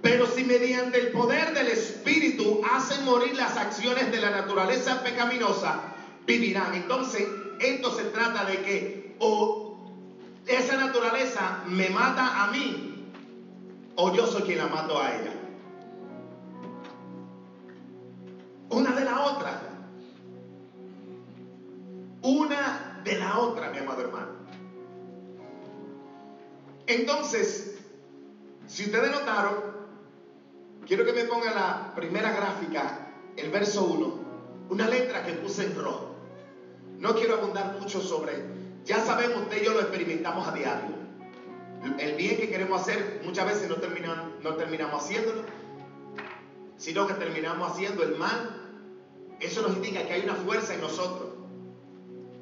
pero 0.00 0.26
si 0.26 0.44
mediante 0.44 0.98
el 0.98 1.08
poder 1.08 1.54
del 1.54 1.68
Espíritu 1.68 2.60
hacen 2.70 3.04
morir 3.04 3.34
las 3.34 3.56
acciones 3.56 4.12
de 4.12 4.20
la 4.20 4.30
naturaleza 4.30 5.02
pecaminosa, 5.02 5.94
vivirán. 6.26 6.74
Entonces, 6.74 7.26
esto 7.58 7.90
se 7.96 8.04
trata 8.04 8.44
de 8.44 8.62
que 8.62 9.16
o 9.18 9.90
esa 10.46 10.76
naturaleza 10.76 11.64
me 11.66 11.88
mata 11.90 12.44
a 12.44 12.52
mí 12.52 13.10
o 13.96 14.14
yo 14.14 14.26
soy 14.26 14.42
quien 14.42 14.58
la 14.58 14.68
mato 14.68 15.00
a 15.00 15.14
ella. 15.16 15.37
Entonces, 26.88 27.74
si 28.66 28.84
ustedes 28.84 29.10
notaron, 29.12 29.56
quiero 30.86 31.04
que 31.04 31.12
me 31.12 31.24
pongan 31.24 31.54
la 31.54 31.92
primera 31.94 32.32
gráfica, 32.32 33.10
el 33.36 33.50
verso 33.50 33.84
1, 33.84 34.14
una 34.70 34.88
letra 34.88 35.22
que 35.22 35.34
puse 35.34 35.66
en 35.66 35.76
rojo. 35.78 36.14
No 36.98 37.14
quiero 37.14 37.34
abundar 37.34 37.76
mucho 37.78 38.00
sobre, 38.00 38.42
ya 38.86 39.04
sabemos, 39.04 39.42
usted 39.42 39.60
y 39.60 39.66
yo 39.66 39.74
lo 39.74 39.80
experimentamos 39.80 40.48
a 40.48 40.52
diario. 40.52 40.96
El 41.98 42.14
bien 42.14 42.38
que 42.38 42.48
queremos 42.48 42.80
hacer 42.80 43.20
muchas 43.22 43.44
veces 43.44 43.68
no, 43.68 43.76
no 44.42 44.56
terminamos 44.56 45.04
haciéndolo, 45.04 45.42
sino 46.78 47.06
que 47.06 47.14
terminamos 47.14 47.70
haciendo 47.70 48.02
el 48.02 48.16
mal. 48.16 48.62
Eso 49.40 49.60
nos 49.60 49.76
indica 49.76 50.06
que 50.06 50.14
hay 50.14 50.22
una 50.22 50.36
fuerza 50.36 50.72
en 50.72 50.80
nosotros, 50.80 51.28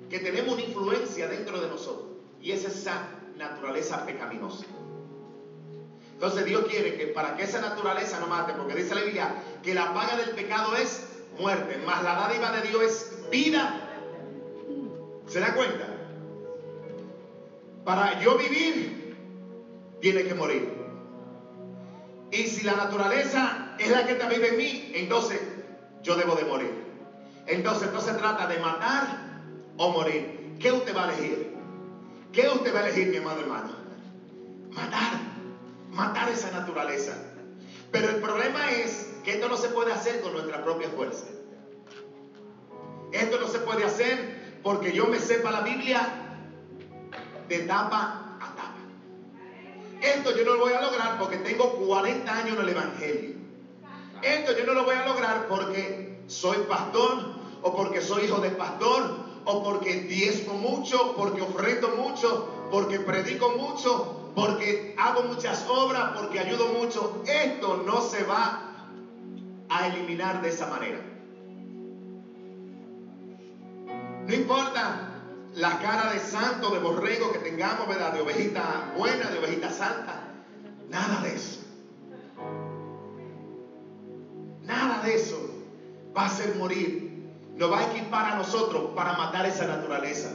que 0.09 0.21
tenemos 0.21 0.55
una 0.55 0.62
influencia 0.62 1.26
dentro 1.26 1.61
de 1.61 1.67
nosotros, 1.67 2.07
y 2.41 2.53
es 2.53 2.65
esa 2.65 3.15
naturaleza 3.37 4.05
pecaminosa. 4.05 4.66
Entonces 6.12 6.45
Dios 6.47 6.64
quiere 6.69 6.97
que 6.97 7.09
para 7.09 7.37
que 7.37 7.45
esa 7.45 7.61
naturaleza 7.61 8.19
no 8.21 8.26
mate, 8.26 8.55
porque 8.55 8.75
dice 8.75 8.95
la 8.95 9.02
Biblia 9.02 9.35
que 9.62 9.75
la 9.75 9.93
paga 9.93 10.16
del 10.16 10.31
pecado 10.31 10.75
es 10.76 11.07
muerte, 11.38 11.78
más 11.87 12.02
la 12.02 12.14
dádiva 12.14 12.52
de 12.52 12.69
Dios 12.69 12.83
es 12.83 13.31
vida 13.31 13.87
¿Se 15.28 15.40
da 15.40 15.55
cuenta? 15.55 15.87
Para 17.85 18.21
yo 18.21 18.38
vivir, 18.38 19.16
tiene 20.00 20.25
que 20.25 20.35
morir. 20.35 20.73
Y 22.31 22.45
si 22.45 22.64
la 22.64 22.75
naturaleza 22.76 23.75
es 23.78 23.90
la 23.90 24.07
que 24.07 24.12
está 24.12 24.28
vive 24.28 24.49
en 24.49 24.57
mí, 24.57 24.93
entonces 24.95 25.40
yo 26.02 26.16
debo 26.16 26.35
de 26.37 26.45
morir. 26.45 26.87
Entonces, 27.47 27.93
no 27.93 28.00
se 28.00 28.14
trata 28.14 28.47
de 28.47 28.59
matar 28.59 29.40
o 29.76 29.90
morir. 29.90 30.57
¿Qué 30.61 30.73
usted 30.73 30.97
va 30.97 31.09
a 31.09 31.12
elegir? 31.12 31.55
¿Qué 32.37 32.47
usted 32.50 32.75
va 32.75 32.81
a 32.81 32.88
elegir, 32.88 33.09
mi 33.09 33.16
amado 33.16 33.40
hermano? 33.40 33.71
Matar. 34.73 35.21
Matar 35.90 36.28
esa 36.28 36.50
naturaleza. 36.50 37.16
Pero 37.90 38.11
el 38.11 38.16
problema 38.16 38.71
es 38.73 39.09
que 39.25 39.37
esto 39.37 39.49
no 39.49 39.57
se 39.57 39.71
puede 39.71 39.90
hacer 39.90 40.21
con 40.21 40.35
nuestra 40.35 40.62
propia 40.62 40.90
fuerza. 40.90 41.25
Esto 43.11 43.40
no 43.40 43.49
se 43.49 43.61
puede 43.61 43.85
hacer 43.85 44.59
porque 44.62 44.93
yo 44.93 45.07
me 45.07 45.19
sepa 45.19 45.50
la 45.50 45.62
Biblia 45.62 46.07
de 47.49 47.61
tapa 47.61 48.37
a 48.38 48.55
tapa. 48.55 48.75
Esto 50.02 50.37
yo 50.37 50.45
no 50.45 50.57
lo 50.57 50.61
voy 50.61 50.75
a 50.75 50.83
lograr 50.83 51.19
porque 51.19 51.38
tengo 51.38 51.73
40 51.87 52.31
años 52.31 52.57
en 52.59 52.62
el 52.62 52.69
Evangelio. 52.69 53.37
Esto 54.21 54.55
yo 54.59 54.66
no 54.66 54.75
lo 54.75 54.85
voy 54.85 54.95
a 54.95 55.07
lograr 55.07 55.47
porque 55.49 56.19
soy 56.26 56.59
pastor 56.69 57.35
o 57.62 57.75
porque 57.75 58.02
soy 58.02 58.26
hijo 58.26 58.40
de 58.43 58.50
pastor 58.50 59.25
o 59.47 59.62
porque 59.62 59.95
diezmo 60.03 60.55
mucho, 60.55 61.15
porque 61.17 61.41
ofrendo 61.41 61.91
mucho, 61.91 62.49
porque 62.71 62.99
predico 62.99 63.50
mucho, 63.50 64.33
porque 64.35 64.95
hago 64.99 65.23
muchas 65.23 65.67
obras, 65.69 66.11
porque 66.19 66.41
ayudo 66.41 66.67
mucho. 66.69 67.23
Esto 67.26 67.83
no 67.87 68.03
se 68.03 68.25
va 68.25 68.75
a 69.69 69.87
eliminar 69.87 70.43
de 70.43 70.49
esa 70.49 70.67
manera. 70.67 70.99
No 74.26 74.35
importa 74.35 75.23
la 75.55 75.79
cara 75.79 76.12
de 76.12 76.19
santo, 76.19 76.71
de 76.71 76.81
borrego 76.81 77.33
que 77.33 77.38
tengamos, 77.38 77.87
¿verdad? 77.87 78.12
De 78.12 78.21
ovejita 78.21 78.93
buena, 78.97 79.31
de 79.31 79.38
ovejita 79.38 79.71
santa. 79.71 80.25
Nada 80.91 81.23
de 81.23 81.35
eso. 81.35 81.61
Nada 84.65 85.03
de 85.05 85.15
eso 85.15 85.38
va 86.17 86.23
a 86.23 86.26
hacer 86.26 86.57
morir. 86.57 87.05
Nos 87.56 87.72
va 87.72 87.80
a 87.80 87.90
equipar 87.90 88.32
a 88.32 88.36
nosotros 88.36 88.90
para 88.94 89.14
matar 89.14 89.46
esa 89.46 89.66
naturaleza. 89.66 90.30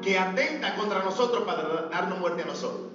Que 0.00 0.18
atenta 0.18 0.76
contra 0.76 1.02
nosotros 1.02 1.44
para 1.44 1.88
darnos 1.88 2.18
muerte 2.18 2.42
a 2.42 2.46
nosotros. 2.46 2.92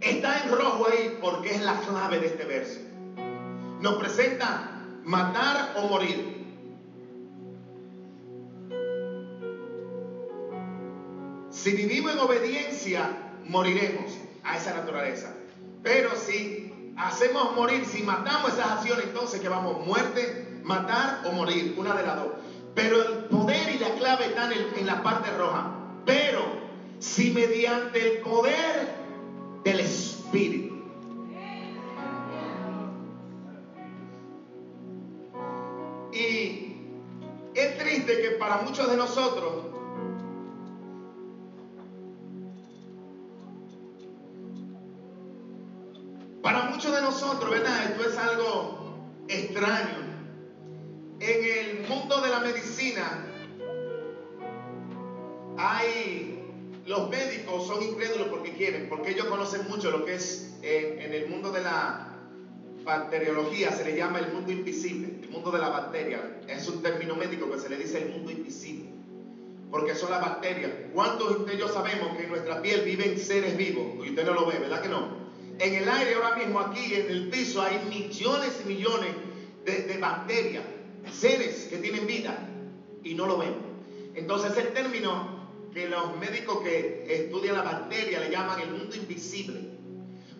Está 0.00 0.42
en 0.42 0.50
rojo 0.50 0.86
ahí 0.90 1.18
porque 1.20 1.50
es 1.50 1.62
la 1.62 1.78
clave 1.80 2.18
de 2.18 2.26
este 2.26 2.44
verso. 2.44 2.80
Nos 3.80 3.94
presenta 3.96 4.70
matar 5.04 5.74
o 5.76 5.88
morir. 5.88 6.32
Si 11.50 11.72
vivimos 11.72 12.12
en 12.12 12.18
obediencia, 12.18 13.08
moriremos 13.44 14.18
a 14.42 14.56
esa 14.56 14.74
naturaleza. 14.74 15.34
Pero 15.82 16.16
si 16.16 16.94
hacemos 16.96 17.54
morir, 17.54 17.84
si 17.84 18.02
matamos 18.02 18.52
esas 18.54 18.70
acciones, 18.72 19.04
entonces 19.06 19.40
que 19.40 19.48
vamos, 19.48 19.86
muerte, 19.86 20.41
matar 20.72 21.22
o 21.26 21.32
morir, 21.32 21.74
una 21.76 21.94
de 21.94 22.06
las 22.06 22.16
dos. 22.16 22.32
Pero 22.74 23.02
el 23.02 23.24
poder 23.24 23.74
y 23.74 23.78
la 23.78 23.90
clave 23.94 24.26
están 24.26 24.52
en, 24.52 24.86
la 24.86 25.02
parte 25.02 25.30
roja. 25.30 25.70
Pero 26.06 26.40
si 26.98 27.30
mediante 27.30 28.16
el 28.16 28.22
poder 28.22 28.94
del 29.64 29.80
Espíritu, 29.80 30.72
Y 36.14 36.76
es 37.54 37.78
triste 37.78 38.20
que 38.20 38.30
para 38.32 38.58
muchos 38.58 38.90
de 38.90 38.98
nosotros 38.98 39.72
muchos 46.82 46.96
de 46.96 47.02
nosotros, 47.02 47.48
¿verdad? 47.48 47.84
Esto 47.84 48.08
es 48.08 48.18
algo 48.18 48.96
extraño. 49.28 50.01
Medicina 52.42 53.26
hay, 55.56 56.44
los 56.86 57.08
médicos 57.10 57.66
son 57.66 57.82
incrédulos 57.82 58.28
porque 58.28 58.52
quieren, 58.52 58.88
porque 58.88 59.10
ellos 59.10 59.26
conocen 59.26 59.68
mucho 59.68 59.90
lo 59.90 60.04
que 60.04 60.14
es 60.14 60.54
en, 60.62 61.12
el 61.12 61.28
mundo 61.28 61.50
de 61.52 61.62
la 61.62 62.08
bacteriología, 62.84 63.72
se 63.72 63.84
le 63.84 63.96
llama 63.96 64.18
el 64.18 64.32
mundo 64.32 64.50
invisible, 64.50 65.20
el 65.22 65.28
mundo 65.30 65.50
de 65.50 65.58
la 65.58 65.68
bacteria. 65.68 66.40
Es 66.48 66.68
un 66.68 66.82
término 66.82 67.14
médico 67.14 67.50
que 67.50 67.58
se 67.58 67.68
le 67.68 67.76
dice 67.76 68.02
el 68.02 68.10
mundo 68.10 68.30
invisible 68.30 68.92
porque 69.72 69.94
son 69.94 70.10
las 70.10 70.20
bacterias. 70.20 70.70
¿Cuántos 70.92 71.46
de 71.46 71.54
ellos 71.54 71.72
sabemos 71.72 72.14
que 72.16 72.24
en 72.24 72.28
nuestra 72.28 72.60
piel 72.60 72.82
viven 72.82 73.18
seres 73.18 73.56
vivos? 73.56 74.06
Y 74.06 74.10
usted 74.10 74.26
no 74.26 74.34
lo 74.34 74.46
ve, 74.46 74.58
¿verdad 74.58 74.82
que 74.82 74.88
no? 74.90 75.22
En 75.58 75.74
el 75.74 75.88
aire 75.88 76.14
ahora 76.14 76.36
mismo 76.36 76.60
aquí, 76.60 76.94
en 76.94 77.06
el 77.10 77.30
piso, 77.30 77.62
hay 77.62 77.80
millones 77.88 78.60
y 78.64 78.68
millones 78.68 79.10
de, 79.64 79.96
bacterias, 79.98 80.64
seres 81.10 81.66
que 81.70 81.78
tienen 81.78 82.06
vida 82.06 82.38
y 83.02 83.14
no 83.14 83.26
lo 83.26 83.38
ven. 83.38 83.54
Entonces 84.14 84.56
el 84.56 84.72
término 84.72 85.42
que 85.72 85.88
los 85.88 86.16
médicos 86.18 86.60
que 86.62 87.06
estudian 87.08 87.56
la 87.56 87.62
bacteria 87.62 88.20
le 88.20 88.30
llaman 88.30 88.60
el 88.60 88.70
mundo 88.70 88.94
invisible. 88.94 89.60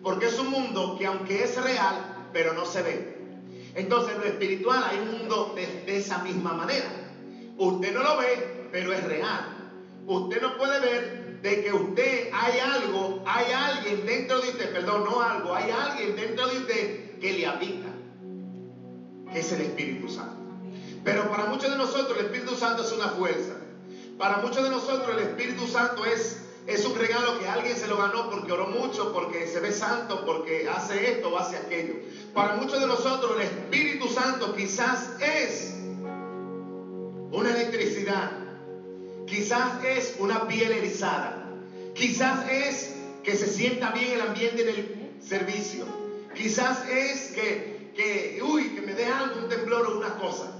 Porque 0.01 0.27
es 0.27 0.37
un 0.37 0.49
mundo 0.49 0.95
que 0.97 1.05
aunque 1.05 1.43
es 1.43 1.61
real, 1.61 2.29
pero 2.33 2.53
no 2.53 2.65
se 2.65 2.81
ve. 2.83 3.17
Entonces 3.75 4.15
en 4.15 4.21
lo 4.21 4.27
espiritual 4.27 4.83
hay 4.83 4.99
un 4.99 5.19
mundo 5.19 5.53
de, 5.55 5.65
de 5.85 5.97
esa 5.97 6.19
misma 6.19 6.53
manera. 6.53 6.89
Usted 7.57 7.93
no 7.93 8.03
lo 8.03 8.17
ve, 8.17 8.67
pero 8.71 8.93
es 8.93 9.03
real. 9.03 9.71
Usted 10.05 10.41
no 10.41 10.57
puede 10.57 10.79
ver 10.79 11.23
de 11.41 11.61
que 11.61 11.73
usted 11.73 12.29
hay 12.31 12.59
algo, 12.59 13.21
hay 13.25 13.51
alguien 13.51 14.05
dentro 14.05 14.39
de 14.39 14.49
usted, 14.49 14.71
perdón, 14.71 15.03
no 15.03 15.21
algo, 15.21 15.53
hay 15.53 15.71
alguien 15.71 16.15
dentro 16.15 16.47
de 16.47 16.57
usted 16.57 17.19
que 17.19 17.33
le 17.33 17.45
habita, 17.45 17.89
que 19.31 19.39
es 19.39 19.51
el 19.51 19.61
Espíritu 19.61 20.07
Santo. 20.07 20.42
Pero 21.03 21.29
para 21.29 21.45
muchos 21.45 21.69
de 21.69 21.77
nosotros 21.77 22.17
el 22.17 22.25
Espíritu 22.27 22.55
Santo 22.55 22.83
es 22.83 22.91
una 22.91 23.09
fuerza. 23.09 23.53
Para 24.17 24.37
muchos 24.37 24.63
de 24.63 24.69
nosotros 24.69 25.09
el 25.17 25.23
Espíritu 25.23 25.67
Santo 25.67 26.05
es, 26.05 26.43
es 26.65 26.85
un 26.85 26.95
regalo 26.95 27.39
que 27.39 27.47
alguien 27.47 27.75
se 27.75 27.87
lo 27.87 27.97
ganó 27.97 28.29
porque 28.29 28.51
oró 28.51 28.67
mucho, 28.67 29.11
porque 29.11 29.47
se 29.47 29.59
ve 29.59 29.71
santo, 29.71 30.23
porque 30.25 30.69
hace 30.69 31.11
esto 31.11 31.29
o 31.29 31.37
hace 31.37 31.57
aquello. 31.57 31.95
Para 32.33 32.55
muchos 32.55 32.79
de 32.79 32.87
nosotros 32.87 33.33
el 33.35 33.41
Espíritu 33.41 34.07
Santo 34.07 34.55
quizás 34.55 35.09
es 35.19 35.73
una 37.31 37.49
electricidad, 37.49 38.31
quizás 39.25 39.83
es 39.83 40.15
una 40.19 40.47
piel 40.47 40.71
erizada, 40.71 41.49
quizás 41.95 42.49
es 42.49 42.95
que 43.23 43.35
se 43.35 43.47
sienta 43.47 43.91
bien 43.91 44.11
el 44.11 44.21
ambiente 44.21 44.61
en 44.61 44.69
el 44.69 45.21
servicio, 45.21 45.85
quizás 46.35 46.87
es 46.87 47.31
que, 47.33 47.91
que 47.95 48.41
uy, 48.43 48.69
que 48.75 48.81
me 48.81 48.93
dé 48.93 49.07
algo, 49.07 49.39
un 49.39 49.49
temblor 49.49 49.87
o 49.87 49.97
una 49.97 50.15
cosa. 50.15 50.52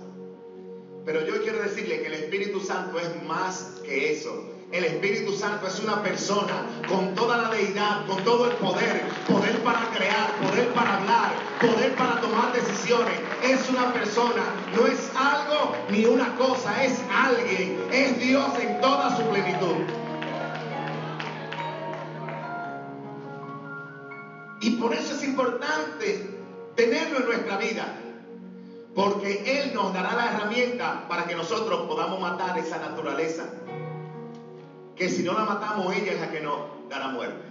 Pero 1.05 1.25
yo 1.25 1.41
quiero 1.43 1.59
decirle 1.61 2.01
que 2.01 2.07
el 2.07 2.13
Espíritu 2.13 2.61
Santo 2.61 2.97
es 2.97 3.23
más 3.23 3.81
que 3.85 4.13
eso. 4.13 4.49
El 4.71 4.85
Espíritu 4.85 5.33
Santo 5.33 5.67
es 5.67 5.79
una 5.79 6.01
persona 6.01 6.65
con 6.87 7.13
toda 7.13 7.37
la 7.37 7.49
deidad, 7.49 8.07
con 8.07 8.23
todo 8.23 8.49
el 8.49 8.55
poder, 8.57 9.01
poder 9.27 9.59
para 9.63 9.81
crear, 9.91 10.31
poder 10.41 10.67
para 10.73 10.97
hablar, 10.97 11.31
poder 11.59 11.93
para 11.95 12.21
tomar 12.21 12.53
decisiones. 12.53 13.19
Es 13.43 13.69
una 13.69 13.91
persona, 13.93 14.43
no 14.75 14.87
es 14.87 15.11
algo 15.15 15.75
ni 15.89 16.05
una 16.05 16.35
cosa, 16.37 16.83
es 16.83 16.99
alguien, 17.11 17.83
es 17.91 18.19
Dios 18.19 18.51
en 18.59 18.79
toda 18.79 19.15
su 19.15 19.23
plenitud. 19.23 19.75
Y 24.61 24.71
por 24.77 24.93
eso 24.93 25.15
es 25.15 25.23
importante 25.23 26.29
tenerlo 26.75 27.19
en 27.19 27.25
nuestra 27.25 27.57
vida. 27.57 28.02
Porque 28.95 29.61
Él 29.61 29.73
nos 29.73 29.93
dará 29.93 30.13
la 30.13 30.33
herramienta 30.33 31.07
para 31.07 31.25
que 31.25 31.35
nosotros 31.35 31.87
podamos 31.87 32.19
matar 32.19 32.57
esa 32.57 32.77
naturaleza. 32.77 33.45
Que 34.95 35.09
si 35.09 35.23
no 35.23 35.33
la 35.33 35.45
matamos, 35.45 35.95
ella 35.95 36.13
es 36.13 36.19
la 36.19 36.31
que 36.31 36.41
nos 36.41 36.59
dará 36.89 37.07
muerte. 37.07 37.41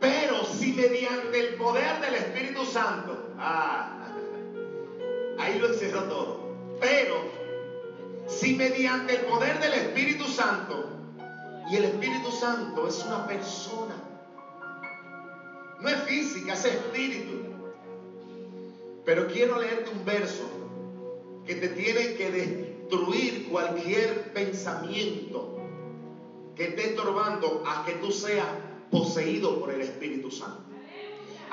Pero 0.00 0.44
si 0.44 0.72
mediante 0.72 1.40
el 1.40 1.54
poder 1.54 2.00
del 2.00 2.14
Espíritu 2.14 2.64
Santo, 2.64 3.34
ah, 3.38 4.08
ahí 5.38 5.58
lo 5.58 5.68
encerró 5.68 6.04
todo. 6.04 6.40
Pero 6.80 7.16
si 8.26 8.54
mediante 8.54 9.16
el 9.16 9.20
poder 9.26 9.60
del 9.60 9.74
Espíritu 9.74 10.24
Santo, 10.24 10.90
y 11.70 11.76
el 11.76 11.84
Espíritu 11.84 12.32
Santo 12.32 12.88
es 12.88 13.04
una 13.04 13.26
persona, 13.26 13.94
no 15.80 15.88
es 15.88 16.02
física, 16.02 16.54
es 16.54 16.64
espíritu. 16.64 17.39
Pero 19.04 19.26
quiero 19.26 19.58
leerte 19.58 19.90
un 19.90 20.04
verso 20.04 20.48
que 21.46 21.54
te 21.54 21.68
tiene 21.68 22.14
que 22.14 22.30
destruir 22.30 23.48
cualquier 23.48 24.32
pensamiento 24.32 25.56
que 26.54 26.64
esté 26.64 26.90
estorbando 26.90 27.62
a 27.66 27.84
que 27.84 27.94
tú 27.94 28.10
seas 28.12 28.46
poseído 28.90 29.58
por 29.58 29.72
el 29.72 29.80
Espíritu 29.80 30.30
Santo. 30.30 30.69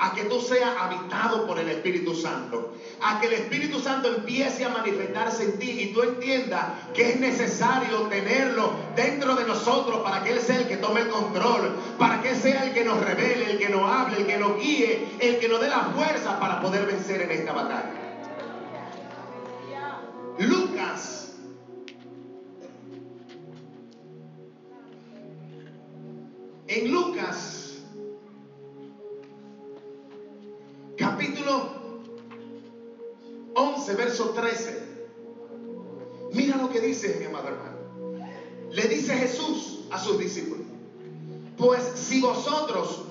A 0.00 0.14
que 0.14 0.24
tú 0.24 0.40
seas 0.40 0.70
habitado 0.76 1.46
por 1.46 1.58
el 1.58 1.68
Espíritu 1.68 2.14
Santo. 2.14 2.72
A 3.00 3.20
que 3.20 3.26
el 3.26 3.32
Espíritu 3.34 3.78
Santo 3.80 4.08
empiece 4.08 4.64
a 4.64 4.68
manifestarse 4.68 5.44
en 5.44 5.58
ti 5.58 5.70
y 5.70 5.92
tú 5.92 6.02
entiendas 6.02 6.92
que 6.94 7.10
es 7.10 7.20
necesario 7.20 8.08
tenerlo 8.08 8.70
dentro 8.96 9.34
de 9.34 9.44
nosotros 9.44 10.00
para 10.00 10.22
que 10.22 10.30
Él 10.30 10.40
sea 10.40 10.56
el 10.60 10.66
que 10.66 10.76
tome 10.76 11.00
el 11.00 11.08
control, 11.08 11.70
para 11.98 12.20
que 12.20 12.30
Él 12.30 12.36
sea 12.36 12.64
el 12.64 12.72
que 12.72 12.84
nos 12.84 13.00
revele, 13.00 13.52
el 13.52 13.58
que 13.58 13.68
nos 13.68 13.90
hable, 13.90 14.18
el 14.18 14.26
que 14.26 14.38
nos 14.38 14.56
guíe, 14.56 15.16
el 15.20 15.38
que 15.38 15.48
nos 15.48 15.60
dé 15.60 15.68
la 15.68 15.82
fuerza 15.84 16.38
para 16.38 16.60
poder 16.60 16.86
vencer 16.86 17.22
en 17.22 17.30
esta 17.30 17.52
batalla. 17.52 18.08
Lucas 20.38 21.18
En 26.68 26.92
Lucas, 26.92 27.57
11, 33.88 33.94
verso 33.94 34.30
13. 34.30 34.82
Mira 36.32 36.56
lo 36.56 36.68
que 36.70 36.80
dice 36.80 37.16
mi 37.18 37.24
amado 37.24 37.48
hermano. 37.48 37.78
Le 38.70 38.82
dice 38.82 39.14
Jesús 39.14 39.86
a 39.90 39.98
sus 39.98 40.18
discípulos. 40.18 40.66
Pues 41.56 41.82
si 41.94 42.20
vosotros, 42.20 43.04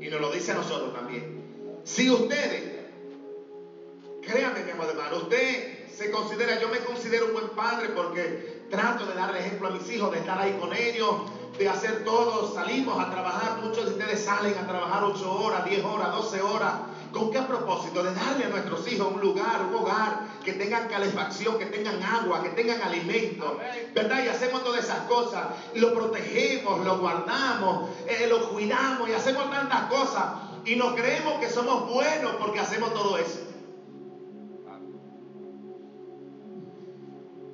y 0.00 0.08
nos 0.08 0.20
lo 0.20 0.30
dice 0.30 0.52
a 0.52 0.54
nosotros 0.54 0.94
también, 0.94 1.42
si 1.84 2.08
ustedes, 2.08 2.86
créanme 4.22 4.62
mi 4.64 4.70
amado 4.70 4.92
hermano, 4.92 5.16
usted 5.16 5.88
se 5.90 6.10
considera, 6.10 6.60
yo 6.60 6.68
me 6.68 6.78
considero 6.78 7.26
un 7.26 7.32
buen 7.32 7.48
padre 7.50 7.88
porque 7.88 8.62
trato 8.70 9.06
de 9.06 9.14
darle 9.14 9.40
ejemplo 9.40 9.68
a 9.68 9.70
mis 9.72 9.90
hijos, 9.90 10.12
de 10.12 10.18
estar 10.18 10.38
ahí 10.38 10.56
con 10.60 10.72
ellos, 10.72 11.16
de 11.58 11.68
hacer 11.68 12.04
todo, 12.04 12.54
salimos 12.54 12.98
a 12.98 13.10
trabajar, 13.10 13.60
muchos 13.60 13.84
de 13.86 13.90
ustedes 13.90 14.20
salen 14.24 14.56
a 14.56 14.66
trabajar 14.68 15.02
8 15.02 15.32
horas, 15.32 15.64
10 15.64 15.84
horas, 15.84 16.12
12 16.12 16.42
horas. 16.42 16.74
¿Con 17.12 17.30
qué 17.30 17.42
propósito? 17.42 18.02
De 18.02 18.14
darle 18.14 18.46
a 18.46 18.48
nuestros 18.48 18.90
hijos 18.90 19.12
un 19.12 19.20
lugar, 19.20 19.66
un 19.68 19.74
hogar, 19.74 20.20
que 20.42 20.54
tengan 20.54 20.88
calefacción, 20.88 21.58
que 21.58 21.66
tengan 21.66 22.02
agua, 22.02 22.42
que 22.42 22.50
tengan 22.50 22.80
alimento. 22.80 23.58
¿Verdad? 23.94 24.24
Y 24.24 24.28
hacemos 24.28 24.64
todas 24.64 24.84
esas 24.84 25.00
cosas. 25.00 25.48
Lo 25.74 25.92
protegemos, 25.94 26.84
lo 26.84 26.98
guardamos, 26.98 27.90
eh, 28.08 28.26
lo 28.28 28.50
cuidamos 28.50 29.08
y 29.08 29.12
hacemos 29.12 29.50
tantas 29.50 29.90
cosas. 29.90 30.24
Y 30.64 30.76
nos 30.76 30.94
creemos 30.94 31.34
que 31.40 31.50
somos 31.50 31.92
buenos 31.92 32.36
porque 32.36 32.60
hacemos 32.60 32.94
todo 32.94 33.18
eso. 33.18 33.40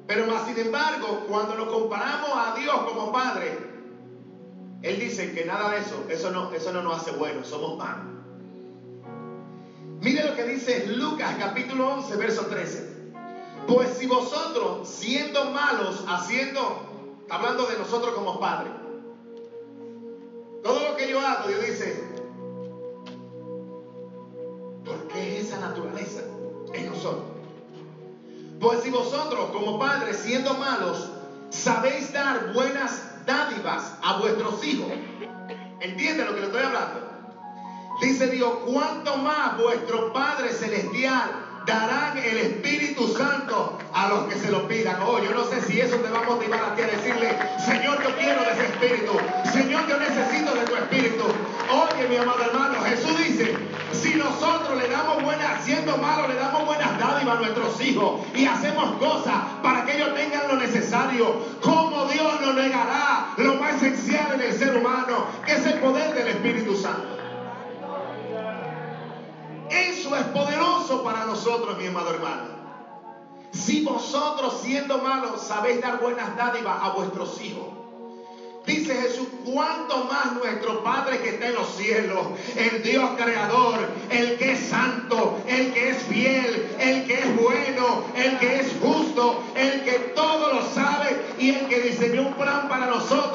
Pero 0.06 0.26
más 0.26 0.46
sin 0.46 0.58
embargo, 0.58 1.26
cuando 1.28 1.54
nos 1.54 1.68
comparamos 1.68 2.30
a 2.34 2.54
Dios 2.58 2.76
como 2.76 3.12
Padre, 3.12 3.58
Él 4.82 5.00
dice 5.00 5.34
que 5.34 5.44
nada 5.44 5.72
de 5.72 5.80
eso, 5.80 6.06
eso 6.08 6.30
no, 6.30 6.50
eso 6.52 6.72
no 6.72 6.82
nos 6.82 6.98
hace 6.98 7.10
buenos, 7.10 7.46
somos 7.46 7.76
malos. 7.76 8.17
Mire 10.00 10.24
lo 10.24 10.36
que 10.36 10.44
dice 10.44 10.86
Lucas 10.86 11.34
capítulo 11.38 11.94
11, 11.94 12.16
verso 12.16 12.46
13. 12.46 13.12
Pues 13.66 13.90
si 13.90 14.06
vosotros, 14.06 14.88
siendo 14.88 15.50
malos, 15.50 16.04
haciendo, 16.06 17.24
hablando 17.28 17.66
de 17.66 17.78
nosotros 17.78 18.14
como 18.14 18.38
padres, 18.38 18.72
todo 20.62 20.88
lo 20.88 20.96
que 20.96 21.10
yo 21.10 21.20
hago, 21.20 21.48
Dios 21.48 21.66
dice, 21.66 22.04
porque 24.84 25.38
es 25.38 25.46
esa 25.46 25.60
naturaleza 25.60 26.22
en 26.72 26.86
nosotros. 26.90 27.24
Pues 28.60 28.80
si 28.80 28.90
vosotros 28.90 29.50
como 29.50 29.78
padres, 29.78 30.16
siendo 30.18 30.54
malos, 30.54 31.10
sabéis 31.50 32.12
dar 32.12 32.52
buenas 32.54 33.02
dádivas 33.26 33.94
a 34.02 34.18
vuestros 34.18 34.64
hijos, 34.64 34.90
¿entiende 35.80 36.24
lo 36.24 36.34
que 36.34 36.40
le 36.40 36.46
estoy 36.46 36.62
hablando? 36.62 37.17
Dice 38.00 38.28
Dios, 38.28 38.52
cuánto 38.64 39.16
más 39.16 39.58
vuestro 39.58 40.12
Padre 40.12 40.52
Celestial 40.52 41.48
darán 41.66 42.16
el 42.16 42.38
Espíritu 42.38 43.08
Santo 43.08 43.76
a 43.92 44.08
los 44.08 44.24
que 44.26 44.36
se 44.36 44.52
lo 44.52 44.68
pidan. 44.68 45.02
Oh, 45.02 45.18
yo 45.22 45.32
no 45.32 45.44
sé 45.44 45.60
si 45.62 45.80
eso 45.80 45.96
te 45.96 46.08
va 46.08 46.20
a 46.20 46.22
motivar 46.22 46.60
a 46.62 46.74
ti 46.76 46.82
a 46.82 46.86
decirle, 46.86 47.36
Señor, 47.58 48.00
yo 48.02 48.16
quiero 48.16 48.44
de 48.44 48.52
ese 48.52 48.66
Espíritu. 48.66 49.12
Señor, 49.52 49.88
yo 49.88 49.98
necesito 49.98 50.54
de 50.54 50.64
tu 50.64 50.76
Espíritu. 50.76 51.24
Oye, 51.70 52.08
mi 52.08 52.16
amado 52.16 52.40
hermano, 52.44 52.80
Jesús 52.84 53.18
dice, 53.18 53.56
si 53.92 54.14
nosotros 54.14 54.78
le 54.78 54.88
damos 54.88 55.20
buenas, 55.22 55.64
siendo 55.64 55.96
malos, 55.98 56.28
le 56.28 56.36
damos 56.36 56.66
buenas 56.66 56.98
dádivas 57.00 57.36
a 57.36 57.40
nuestros 57.40 57.80
hijos 57.80 58.20
y 58.32 58.46
hacemos 58.46 58.96
cosas 58.98 59.34
para 59.60 59.84
que 59.84 59.96
ellos 59.96 60.14
tengan 60.14 60.46
lo 60.46 60.54
necesario, 60.54 61.42
¿cómo 61.60 62.06
Dios 62.06 62.40
nos 62.40 62.54
negará 62.54 63.34
lo 63.36 63.54
más 63.56 63.82
esencial 63.82 64.34
en 64.34 64.42
el 64.42 64.52
ser 64.56 64.76
humano, 64.76 65.26
que 65.44 65.52
es 65.52 65.66
el 65.66 65.80
poder 65.80 66.14
del 66.14 66.28
Espíritu 66.28 66.76
Santo? 66.76 67.17
Eso 69.70 70.16
es 70.16 70.24
poderoso 70.24 71.02
para 71.04 71.24
nosotros, 71.26 71.78
mi 71.78 71.86
amado 71.86 72.10
hermano. 72.10 72.58
Si 73.52 73.82
vosotros 73.82 74.60
siendo 74.62 74.98
malos 74.98 75.40
sabéis 75.42 75.80
dar 75.80 76.00
buenas 76.00 76.36
dádivas 76.36 76.82
a 76.82 76.90
vuestros 76.90 77.40
hijos. 77.42 77.78
Dice 78.68 78.94
Jesús, 78.94 79.26
cuánto 79.46 80.04
más 80.04 80.34
nuestro 80.34 80.82
Padre 80.82 81.20
que 81.20 81.30
está 81.30 81.46
en 81.48 81.54
los 81.54 81.74
cielos, 81.76 82.26
el 82.54 82.82
Dios 82.82 83.10
creador, 83.16 83.78
el 84.10 84.36
que 84.36 84.52
es 84.52 84.68
santo, 84.68 85.40
el 85.48 85.72
que 85.72 85.88
es 85.88 86.02
fiel, 86.02 86.76
el 86.78 87.06
que 87.06 87.14
es 87.14 87.36
bueno, 87.40 88.04
el 88.14 88.38
que 88.38 88.60
es 88.60 88.66
justo, 88.82 89.42
el 89.54 89.84
que 89.84 90.12
todo 90.14 90.52
lo 90.52 90.62
sabe 90.68 91.18
y 91.38 91.48
el 91.48 91.66
que 91.68 91.80
diseñó 91.80 92.28
un 92.28 92.34
plan 92.34 92.68
para 92.68 92.88
nosotros, 92.88 93.27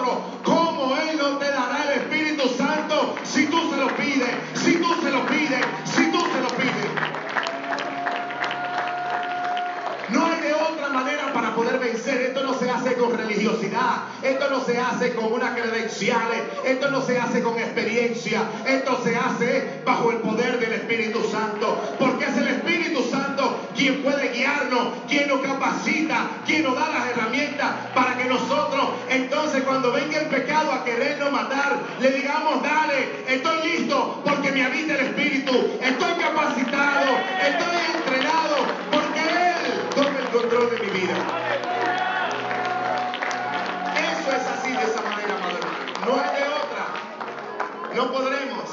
hace 12.74 12.96
con 12.96 13.16
religiosidad. 13.18 14.04
Esto 14.22 14.50
no 14.50 14.62
se 14.62 14.78
hace 14.78 15.14
con 15.14 15.32
unas 15.32 15.52
credenciales, 15.52 16.44
esto 16.66 16.90
no 16.90 17.02
se 17.02 17.20
hace 17.20 17.42
con 17.42 17.58
experiencia, 17.58 18.42
esto 18.66 19.00
se 19.04 19.16
hace 19.16 19.82
bajo 19.86 20.12
el 20.12 20.18
poder 20.18 20.60
del 20.60 20.74
Espíritu 20.74 21.20
Santo, 21.30 21.96
porque 22.00 22.26
es 22.26 22.38
el 22.38 22.48
Espíritu 22.48 23.04
Santo 23.04 23.60
quien 23.76 24.02
puede 24.02 24.30
guiarnos, 24.30 24.88
quien 25.08 25.28
nos 25.28 25.42
capacita, 25.42 26.28
quien 26.46 26.64
nos 26.64 26.76
da 26.76 26.90
las 26.90 27.10
herramientas 27.10 27.70
para 27.94 28.18
que 28.18 28.26
nosotros 28.26 28.90
entonces 29.10 29.64
cuando 29.64 29.92
venga 29.92 30.20
el 30.20 30.28
pecado 30.28 30.72
a 30.72 30.84
querernos 30.84 31.32
matar, 31.32 31.80
le 32.00 32.12
digamos, 32.12 32.62
dale, 32.64 33.26
estoy 33.28 33.70
listo 33.70 34.22
porque 34.24 34.52
me 34.52 34.64
habita 34.64 34.96
el 34.96 35.08
Espíritu, 35.08 35.52
estoy 35.82 36.14
capacitado, 36.14 37.18
estoy 37.42 37.73
No 47.96 48.12
podremos. 48.12 48.70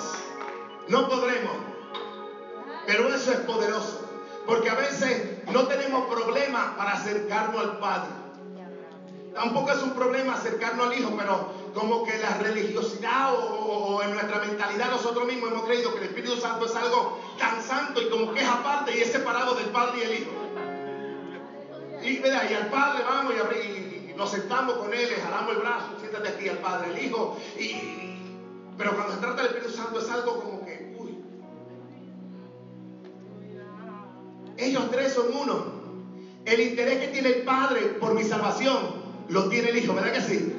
No 0.89 1.09
podremos. 1.09 1.53
Pero 2.87 3.15
eso 3.15 3.33
es 3.33 3.39
poderoso. 3.41 4.09
Porque 4.47 4.71
a 4.71 4.75
veces 4.75 5.47
no 5.53 5.67
tenemos 5.67 6.07
problema 6.07 6.75
para 6.77 6.93
acercarnos 6.93 7.61
al 7.61 7.79
Padre. 7.79 8.11
Tampoco 9.35 9.71
es 9.71 9.83
un 9.83 9.91
problema 9.91 10.35
acercarnos 10.35 10.89
al 10.89 10.99
Hijo, 10.99 11.13
pero 11.17 11.53
como 11.75 12.05
que 12.05 12.19
la 12.19 12.39
religiosidad 12.39 13.33
o, 13.33 14.03
en 14.03 14.13
nuestra 14.15 14.39
mentalidad 14.41 14.91
nosotros 14.91 15.25
mismos 15.27 15.53
hemos 15.53 15.67
creído 15.67 15.93
que 15.93 16.01
el 16.01 16.05
Espíritu 16.07 16.37
Santo 16.37 16.67
es 16.67 16.75
algo 16.75 17.21
tan 17.39 17.63
santo 17.63 18.03
y 18.03 18.09
como 18.09 18.33
que 18.35 18.41
es 18.41 18.49
aparte 18.49 18.97
y 18.97 19.03
es 19.03 19.13
separado 19.13 19.55
del 19.55 19.67
Padre 19.67 19.99
y 19.99 20.03
el 20.03 20.15
Hijo. 20.15 20.31
Y, 22.03 22.27
y 22.27 22.55
al 22.55 22.67
Padre 22.71 23.05
vamos 23.05 23.35
y, 23.35 24.15
nos 24.17 24.31
sentamos 24.31 24.75
con 24.75 24.93
Él, 24.93 25.09
jalamos 25.23 25.55
el 25.55 25.61
brazo, 25.61 25.87
siéntate 26.01 26.29
aquí 26.29 26.49
al 26.49 26.59
Padre, 26.59 26.91
el 26.91 27.07
Hijo. 27.07 27.39
Y, 27.57 28.10
pero 28.81 28.95
cuando 28.95 29.13
se 29.13 29.21
trata 29.21 29.43
del 29.43 29.51
Espíritu 29.53 29.77
Santo 29.77 30.01
es 30.01 30.09
algo 30.09 30.41
como 30.41 30.65
que, 30.65 30.97
uy. 30.99 31.19
Ellos 34.57 34.91
tres 34.91 35.13
son 35.13 35.27
uno. 35.35 35.81
El 36.47 36.61
interés 36.63 36.99
que 37.01 37.09
tiene 37.09 37.29
el 37.29 37.43
Padre 37.43 37.83
por 38.01 38.15
mi 38.15 38.25
salvación 38.25 38.79
lo 39.29 39.51
tiene 39.51 39.69
el 39.69 39.77
Hijo, 39.77 39.93
¿verdad 39.93 40.15
que 40.15 40.23
sí? 40.23 40.55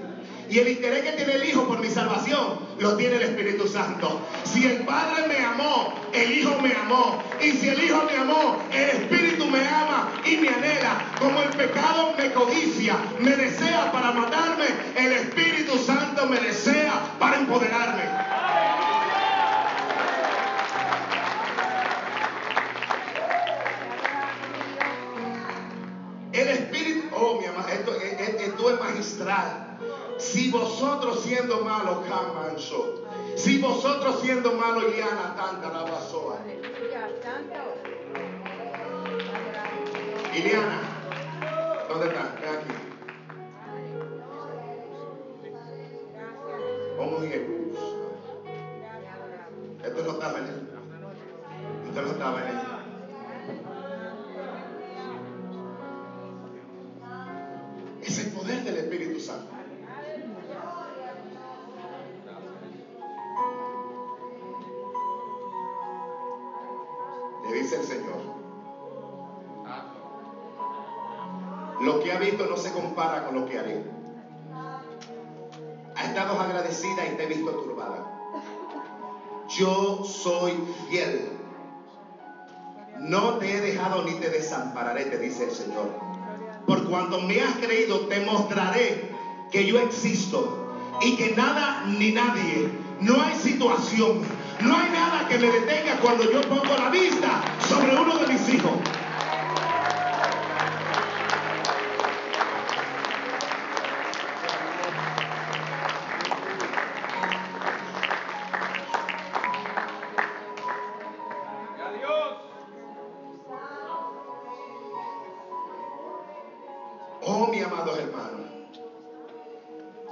Y 0.51 0.59
el 0.59 0.67
interés 0.67 1.03
que 1.03 1.11
tiene 1.13 1.35
el 1.35 1.45
Hijo 1.45 1.65
por 1.65 1.79
mi 1.79 1.89
salvación 1.89 2.59
lo 2.77 2.97
tiene 2.97 3.15
el 3.15 3.21
Espíritu 3.21 3.69
Santo. 3.69 4.19
Si 4.43 4.65
el 4.65 4.79
Padre 4.79 5.25
me 5.25 5.37
amó, 5.37 5.93
el 6.11 6.29
Hijo 6.29 6.59
me 6.59 6.73
amó. 6.73 7.23
Y 7.39 7.51
si 7.51 7.69
el 7.69 7.81
Hijo 7.81 8.03
me 8.03 8.17
amó, 8.17 8.61
el 8.69 8.89
Espíritu 8.89 9.47
me 9.47 9.65
ama 9.65 10.11
y 10.25 10.35
me 10.35 10.49
anhela. 10.49 11.05
Como 11.17 11.41
el 11.41 11.49
pecado 11.51 12.13
me 12.17 12.33
codicia, 12.33 12.97
me 13.21 13.31
desea 13.31 13.93
para 13.93 14.11
matarme, 14.11 14.65
el 14.97 15.13
Espíritu 15.13 15.77
Santo 15.77 16.25
me 16.25 16.37
desea 16.37 17.15
para 17.17 17.37
empoderarme. 17.37 18.03
El 26.33 26.47
Espíritu, 26.49 27.07
oh 27.15 27.39
mi 27.39 27.45
amado, 27.45 27.69
esto, 27.69 27.95
esto 27.95 28.69
es 28.69 28.79
magistral. 28.81 29.70
Si 30.21 30.51
vosotros 30.51 31.23
siendo 31.23 31.61
malos, 31.61 32.05
Camanso. 32.07 33.03
Si 33.35 33.57
vosotros 33.57 34.21
siendo 34.21 34.53
malos, 34.53 34.83
Iliana, 34.93 35.35
tanta 35.35 35.69
la 35.69 35.83
basoa. 35.91 36.37
Iliana, 40.33 40.79
¿dónde 41.89 42.07
está? 42.07 42.35
Ven 42.39 42.49
aquí. 42.55 42.73
Vamos 46.97 47.23
en 47.23 47.60
con 73.01 73.33
lo 73.33 73.45
que 73.47 73.57
haré. 73.57 73.83
Ha 75.95 76.03
estado 76.03 76.39
agradecida 76.39 77.05
y 77.07 77.15
te 77.17 77.23
he 77.23 77.27
visto 77.27 77.51
turbada. 77.51 78.05
Yo 79.49 80.03
soy 80.05 80.53
fiel. 80.87 81.29
No 82.99 83.37
te 83.39 83.57
he 83.57 83.61
dejado 83.61 84.03
ni 84.03 84.13
te 84.13 84.29
desampararé, 84.29 85.05
te 85.05 85.17
dice 85.17 85.45
el 85.45 85.51
Señor. 85.51 85.89
Por 86.67 86.87
cuanto 86.87 87.19
me 87.21 87.41
has 87.41 87.55
creído, 87.55 88.01
te 88.01 88.19
mostraré 88.19 89.09
que 89.51 89.65
yo 89.65 89.79
existo 89.79 90.69
y 91.01 91.15
que 91.15 91.33
nada 91.33 91.83
ni 91.87 92.11
nadie, 92.11 92.69
no 92.99 93.19
hay 93.19 93.35
situación, 93.35 94.21
no 94.61 94.77
hay 94.77 94.91
nada 94.91 95.27
que 95.27 95.39
me 95.39 95.47
detenga 95.47 95.99
cuando 95.99 96.31
yo 96.31 96.41
pongo 96.41 96.77
la 96.77 96.89
vista 96.89 97.41
sobre 97.67 97.95
uno 97.95 98.19
de 98.19 98.27
mis 98.27 98.53
hijos. 98.53 98.73
Oh, 117.23 117.47
mi 117.47 117.61
amado 117.61 117.95
hermano, 117.95 118.39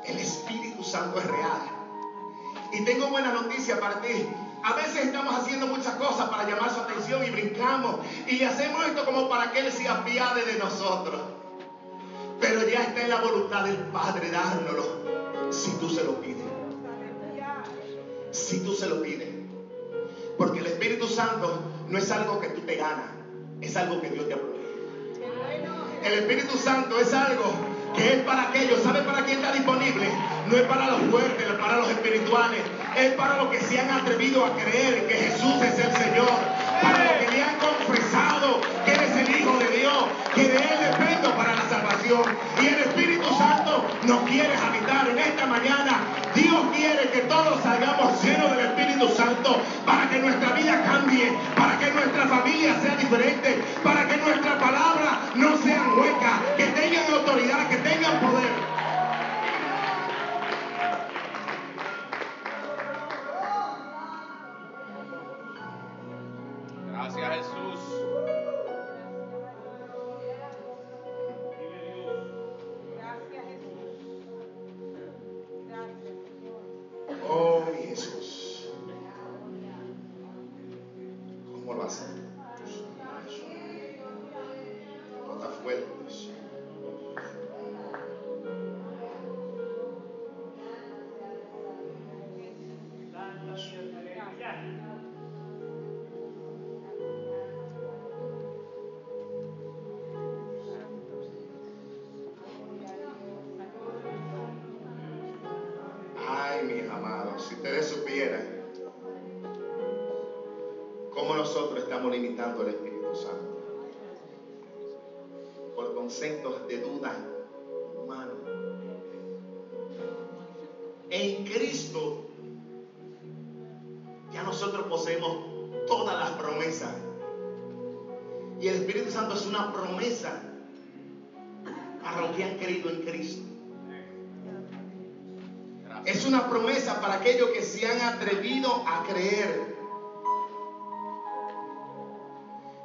el 0.06 0.18
Espíritu 0.18 0.84
Santo 0.84 1.20
es 1.20 1.26
real. 1.26 1.62
Y 2.72 2.86
tengo 2.86 3.08
buena 3.08 3.34
noticia 3.34 3.80
para 3.80 4.00
ti. 4.02 4.28
A 4.64 4.74
veces 4.74 5.06
estamos 5.06 5.34
haciendo 5.34 5.68
muchas 5.68 5.96
cosas 5.96 6.30
para 6.30 6.48
llamar 6.48 6.70
su 6.70 6.82
atención 6.82 7.26
y 7.26 7.30
brincamos 7.32 8.02
y 8.28 8.44
hacemos 8.44 8.86
esto 8.86 9.06
como 9.06 9.28
para 9.30 9.52
que 9.52 9.60
Él 9.60 9.72
se 9.72 9.88
apiade 9.88 10.46
de 10.46 10.60
nosotros. 10.60 11.22
Pero 12.40 12.68
ya 12.68 12.84
está 12.84 13.02
en 13.02 13.10
la 13.10 13.22
voluntad 13.22 13.64
del 13.64 13.78
Padre 13.88 14.30
dárnoslo 14.30 14.86
si 15.50 15.72
tú 15.74 15.90
se 15.90 16.04
lo 16.04 16.22
pides. 16.22 16.46
Si 18.32 18.60
tú 18.60 18.74
se 18.74 18.88
lo 18.88 19.02
pides. 19.02 19.30
Porque 20.38 20.60
el 20.60 20.68
Espíritu 20.68 21.08
Santo 21.08 21.60
no 21.88 21.98
es 21.98 22.12
algo 22.12 22.40
que 22.40 22.50
tú 22.50 22.62
te 22.62 22.76
ganas, 22.76 23.10
es 23.62 23.76
algo 23.76 24.00
que 24.00 24.10
Dios 24.10 24.28
te 24.28 24.36
aprueba. 24.36 24.59
El 26.04 26.14
Espíritu 26.14 26.58
Santo 26.58 27.00
es 27.00 27.14
algo 27.14 27.54
que 27.96 28.14
es 28.14 28.24
para 28.24 28.44
aquellos. 28.50 28.82
¿Sabe 28.84 29.02
para 29.02 29.26
quién 29.26 29.40
está 29.40 29.52
disponible? 29.52 30.08
No 30.50 30.56
es 30.56 30.64
para 30.64 30.88
los 30.88 31.02
fuertes, 31.12 31.46
es 31.46 31.60
para 31.60 31.78
los 31.78 31.90
espirituales. 31.90 32.62
Es 32.98 33.14
para 33.14 33.38
los 33.38 33.50
que 33.50 33.60
se 33.60 33.80
han 33.80 33.92
atrevido 33.92 34.46
a 34.46 34.56
creer 34.56 35.08
que 35.08 35.14
Jesús 35.14 35.56
es 35.62 35.78
el 35.80 35.92
Señor. 35.98 36.32
Para 36.82 37.04
los 37.04 37.14
que 37.14 37.32
le 37.32 37.44
han 37.44 37.56
confesado 37.58 38.62
que 38.86 38.92
Él 38.94 39.00
es 39.02 39.28
el 39.28 39.42
Hijo 39.42 39.58
de 39.58 39.78
Dios. 39.78 40.04
Que 40.36 40.44
de 40.44 40.58
Él 40.58 40.78
dependo 40.92 41.36
para 41.36 41.56
la 41.56 41.70
salvación. 41.70 42.24
Y 42.62 42.68
el 42.68 42.80
Espíritu 42.80 43.28
Santo 43.38 43.86
nos 44.08 44.22
quiere 44.30 44.56
habitar 44.56 45.08
en 45.10 45.20
esta 45.20 45.46
mañana. 45.48 46.00
Dios 46.34 46.62
quiere 46.76 47.10
que 47.10 47.20
todos 47.22 47.62
salgamos 47.62 48.24
llenos 48.24 48.52
del 48.52 48.66
Espíritu 48.68 49.10
Santo 49.10 49.62
para 49.86 50.10
que 50.10 50.20
nuestra 50.20 50.54
vida 50.54 50.82
cambie, 50.86 51.32
para 51.56 51.79
nuestra 52.10 52.28
familia 52.28 52.82
sea 52.82 52.96
diferente, 52.96 53.80
para 53.84 54.08
que 54.08 54.18
nuestra 54.18 54.60
palabra 54.60 55.32
no 55.36 55.58
sea 55.58 55.84
hueca, 55.96 56.42
que 56.58 56.66
tengan 56.66 57.14
autoridad, 57.14 57.69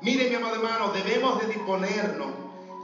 Mire, 0.05 0.29
mi 0.29 0.35
amado 0.35 0.57
hermano, 0.57 0.91
debemos 0.91 1.41
de 1.41 1.47
disponernos 1.47 2.31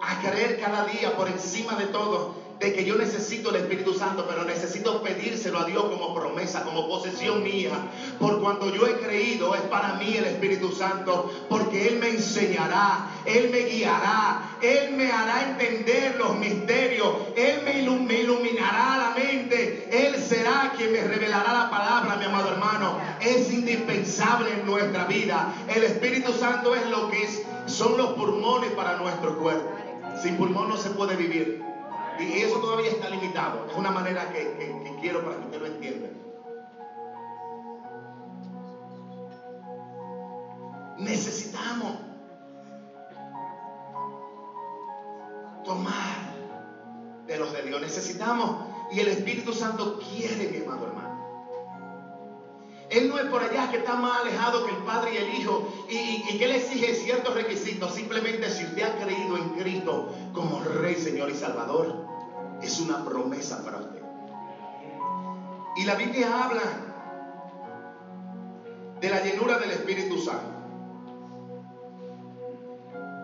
a 0.00 0.18
creer 0.22 0.58
cada 0.58 0.86
día 0.86 1.14
por 1.14 1.28
encima 1.28 1.74
de 1.74 1.84
todo 1.88 2.39
de 2.60 2.74
que 2.74 2.84
yo 2.84 2.94
necesito 2.96 3.48
el 3.48 3.56
Espíritu 3.56 3.94
Santo, 3.94 4.26
pero 4.28 4.44
necesito 4.44 5.02
pedírselo 5.02 5.60
a 5.60 5.64
Dios 5.64 5.82
como 5.84 6.14
promesa, 6.14 6.62
como 6.62 6.86
posesión 6.86 7.42
mía. 7.42 7.70
Por 8.18 8.38
cuando 8.38 8.70
yo 8.74 8.86
he 8.86 8.98
creído, 8.98 9.54
es 9.54 9.62
para 9.62 9.94
mí 9.94 10.14
el 10.14 10.26
Espíritu 10.26 10.70
Santo, 10.70 11.32
porque 11.48 11.88
Él 11.88 11.96
me 11.96 12.10
enseñará, 12.10 13.06
Él 13.24 13.48
me 13.50 13.60
guiará, 13.60 14.42
Él 14.60 14.92
me 14.94 15.10
hará 15.10 15.52
entender 15.52 16.16
los 16.18 16.36
misterios, 16.36 17.08
Él 17.34 17.62
me, 17.64 17.80
iluminará 17.80 18.98
la 18.98 19.14
mente, 19.18 19.88
Él 19.90 20.20
será 20.20 20.74
quien 20.76 20.92
me 20.92 21.00
revelará 21.00 21.54
la 21.54 21.70
palabra, 21.70 22.16
mi 22.16 22.26
amado 22.26 22.50
hermano. 22.50 22.98
Es 23.22 23.50
indispensable 23.50 24.50
en 24.52 24.66
nuestra 24.66 25.06
vida. 25.06 25.50
El 25.66 25.82
Espíritu 25.82 26.34
Santo 26.34 26.74
es 26.74 26.86
lo 26.90 27.08
que 27.10 27.24
es, 27.24 27.42
son 27.64 27.96
los 27.96 28.10
pulmones 28.10 28.70
para 28.72 28.96
nuestro 28.96 29.38
cuerpo. 29.38 29.70
Sin 30.22 30.36
pulmón 30.36 30.68
no 30.68 30.76
se 30.76 30.90
puede 30.90 31.16
vivir. 31.16 31.69
Y 32.20 32.42
eso 32.42 32.60
todavía 32.60 32.90
está 32.90 33.08
limitado. 33.08 33.66
Es 33.70 33.76
una 33.76 33.90
manera 33.90 34.30
que, 34.32 34.96
quiero 35.00 35.24
para 35.24 35.36
que 35.36 35.44
usted 35.44 35.60
lo 35.60 35.66
entienda. 35.66 36.08
Necesitamos 40.98 41.96
tomar 45.64 46.34
de 47.26 47.38
los 47.38 47.52
de 47.52 47.62
Dios. 47.62 47.80
Necesitamos. 47.80 48.66
Y 48.92 49.00
el 49.00 49.08
Espíritu 49.08 49.52
Santo 49.54 49.98
quiere, 49.98 50.48
mi 50.48 50.64
amado 50.64 50.88
hermano. 50.88 51.10
Él 52.90 53.08
no 53.08 53.18
es 53.18 53.26
por 53.26 53.42
allá 53.42 53.70
que 53.70 53.78
está 53.78 53.94
más 53.94 54.20
alejado 54.20 54.66
que 54.66 54.72
el 54.72 54.82
Padre 54.82 55.14
y 55.14 55.16
el 55.18 55.34
Hijo 55.36 55.68
y, 55.88 56.38
que 56.38 56.48
le 56.48 56.56
exige 56.56 56.92
ciertos 56.94 57.34
requisitos. 57.34 57.94
Simplemente 57.94 58.50
si 58.50 58.64
usted 58.64 58.82
ha 58.82 59.04
creído 59.04 59.36
en 59.36 59.50
Cristo 59.50 60.12
como 60.34 60.60
Rey, 60.60 60.96
Señor 60.96 61.30
y 61.30 61.34
Salvador, 61.34 62.09
es 62.62 62.80
una 62.80 63.04
promesa 63.04 63.64
para 63.64 63.78
usted. 63.78 64.02
Y 65.76 65.84
la 65.84 65.94
Biblia 65.94 66.44
habla 66.44 66.62
de 69.00 69.08
la 69.08 69.24
llenura 69.24 69.58
del 69.58 69.70
Espíritu 69.70 70.18
Santo. 70.18 70.60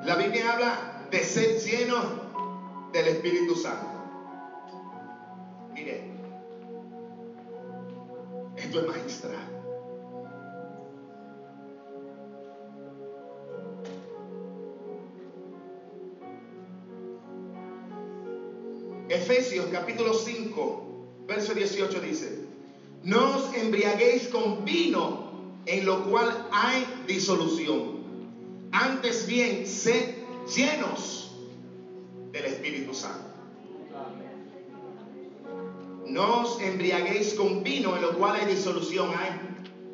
La 0.04 0.14
Biblia 0.16 0.52
habla 0.52 1.08
de 1.10 1.22
ser 1.24 1.58
lleno 1.58 1.96
del 2.92 3.08
Espíritu 3.08 3.56
Santo. 3.56 3.86
Mire, 5.72 6.12
esto 8.56 8.80
es 8.80 8.86
magistral. 8.86 9.55
Capítulo 19.70 20.14
5, 20.14 21.24
verso 21.26 21.54
18 21.54 22.00
dice, 22.00 22.46
no 23.02 23.36
os 23.36 23.54
embriaguéis 23.54 24.28
con 24.28 24.64
vino 24.64 25.26
en 25.66 25.84
lo 25.84 26.04
cual 26.04 26.48
hay 26.52 26.86
disolución. 27.06 27.96
Antes 28.72 29.26
bien, 29.26 29.66
sed 29.66 30.16
llenos 30.54 31.30
del 32.32 32.46
Espíritu 32.46 32.94
Santo. 32.94 33.26
No 36.06 36.42
os 36.42 36.60
embriaguéis 36.60 37.34
con 37.34 37.62
vino 37.62 37.96
en 37.96 38.02
lo 38.02 38.16
cual 38.16 38.36
hay 38.36 38.46
disolución, 38.46 39.10
hay 39.10 39.40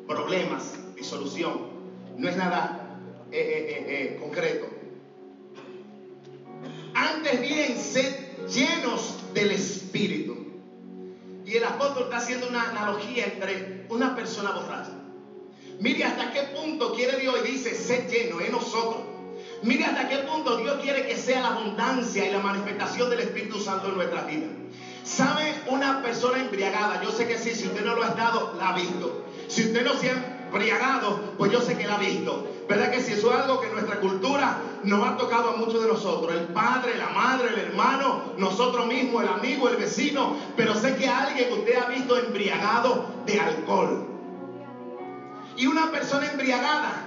problemas, 0.07 0.73
disolución. 0.95 1.73
No 2.17 2.29
es 2.29 2.37
nada 2.37 2.99
eh, 3.31 3.39
eh, 3.39 3.85
eh, 3.87 4.17
concreto. 4.19 4.67
Antes 6.93 7.41
bien, 7.41 7.77
sed 7.77 8.15
llenos 8.47 9.22
del 9.33 9.51
Espíritu. 9.51 10.37
Y 11.45 11.55
el 11.55 11.63
apóstol 11.63 12.03
está 12.03 12.17
haciendo 12.17 12.47
una 12.47 12.69
analogía 12.69 13.25
entre 13.25 13.85
una 13.89 14.15
persona 14.15 14.51
borracha. 14.51 14.91
Mire 15.79 16.03
hasta 16.05 16.31
qué 16.31 16.43
punto 16.55 16.93
quiere 16.93 17.19
Dios 17.19 17.35
y 17.43 17.51
dice, 17.51 17.75
sé 17.75 18.07
lleno 18.09 18.39
en 18.39 18.51
nosotros. 18.51 19.03
Mire 19.63 19.85
hasta 19.85 20.07
qué 20.07 20.17
punto 20.19 20.57
Dios 20.57 20.77
quiere 20.81 21.05
que 21.07 21.17
sea 21.17 21.41
la 21.41 21.55
abundancia 21.55 22.27
y 22.27 22.31
la 22.31 22.39
manifestación 22.39 23.09
del 23.09 23.19
Espíritu 23.19 23.59
Santo 23.59 23.89
en 23.89 23.95
nuestra 23.95 24.23
vida. 24.23 24.47
¿Sabe 25.03 25.53
una 25.67 26.01
persona 26.01 26.41
embriagada? 26.41 27.01
Yo 27.03 27.11
sé 27.11 27.27
que 27.27 27.37
sí, 27.37 27.51
si 27.55 27.67
usted 27.67 27.83
no 27.83 27.95
lo 27.95 28.03
ha 28.03 28.09
estado, 28.09 28.55
la 28.57 28.69
ha 28.69 28.75
visto. 28.75 29.25
Si 29.47 29.63
usted 29.63 29.83
no 29.83 29.93
se 29.95 30.09
ha 30.09 30.45
embriagado, 30.45 31.33
pues 31.37 31.51
yo 31.51 31.61
sé 31.61 31.77
que 31.77 31.87
la 31.87 31.95
ha 31.95 31.99
visto. 31.99 32.47
¿Verdad 32.67 32.89
que 32.91 33.01
si 33.01 33.11
eso 33.11 33.31
es 33.33 33.39
algo 33.39 33.59
que 33.59 33.69
nuestra 33.69 33.99
cultura 33.99 34.57
nos 34.83 35.05
ha 35.05 35.17
tocado 35.17 35.49
a 35.49 35.57
muchos 35.57 35.81
de 35.81 35.87
nosotros? 35.87 36.33
El 36.33 36.47
padre, 36.47 36.95
la 36.95 37.09
madre, 37.09 37.49
el 37.49 37.57
hermano, 37.57 38.35
nosotros 38.37 38.87
mismos, 38.87 39.21
el 39.21 39.29
amigo, 39.29 39.67
el 39.67 39.75
vecino. 39.75 40.31
Pero 40.55 40.75
sé 40.75 40.95
que 40.95 41.07
alguien 41.07 41.47
que 41.47 41.53
usted 41.53 41.75
ha 41.75 41.85
visto 41.85 42.17
embriagado 42.17 43.23
de 43.25 43.37
alcohol. 43.39 43.99
Y 45.57 45.65
una 45.67 45.91
persona 45.91 46.25
embriagada 46.25 47.03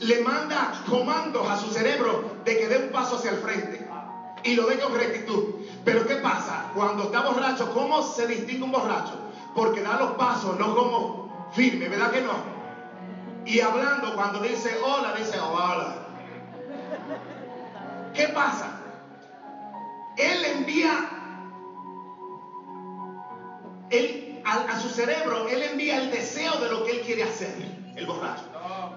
le 0.00 0.18
manda 0.18 0.70
comandos 0.86 1.46
a 1.46 1.56
su 1.56 1.68
cerebro 1.68 2.20
de 2.44 2.56
que 2.56 2.68
dé 2.68 2.78
un 2.78 2.90
paso 2.90 3.16
hacia 3.16 3.30
el 3.30 3.36
frente 3.36 3.80
y 4.42 4.54
lo 4.54 4.66
dé 4.66 4.78
con 4.78 4.92
rectitud. 4.92 5.42
Pero 5.84 6.04
¿qué 6.04 6.16
pasa? 6.16 6.70
Cuando 6.74 7.04
está 7.04 7.20
borracho, 7.20 7.68
¿cómo 7.70 8.02
se 8.02 8.26
distingue 8.26 8.64
un 8.64 8.70
borracho? 8.70 9.18
Porque 9.54 9.82
da 9.82 9.96
los 9.96 10.10
pasos, 10.12 10.56
no 10.56 10.72
como 10.74 11.48
firme, 11.52 11.88
¿verdad 11.88 12.10
que 12.10 12.22
no? 12.22 12.57
Y 13.48 13.60
hablando, 13.60 14.14
cuando 14.14 14.40
dice 14.40 14.76
hola, 14.84 15.14
dice 15.14 15.38
hola. 15.40 15.94
¿Qué 18.12 18.28
pasa? 18.28 18.78
Él 20.18 20.44
envía 20.44 21.08
él, 23.88 24.42
a, 24.44 24.52
a, 24.52 24.78
su 24.78 24.90
cerebro, 24.90 25.48
él 25.48 25.62
envía 25.62 25.96
el 25.96 26.10
deseo 26.10 26.58
de 26.60 26.68
lo 26.68 26.84
que 26.84 26.90
él 26.90 27.00
quiere 27.00 27.22
hacer, 27.22 27.54
el 27.96 28.06
borracho. 28.06 28.44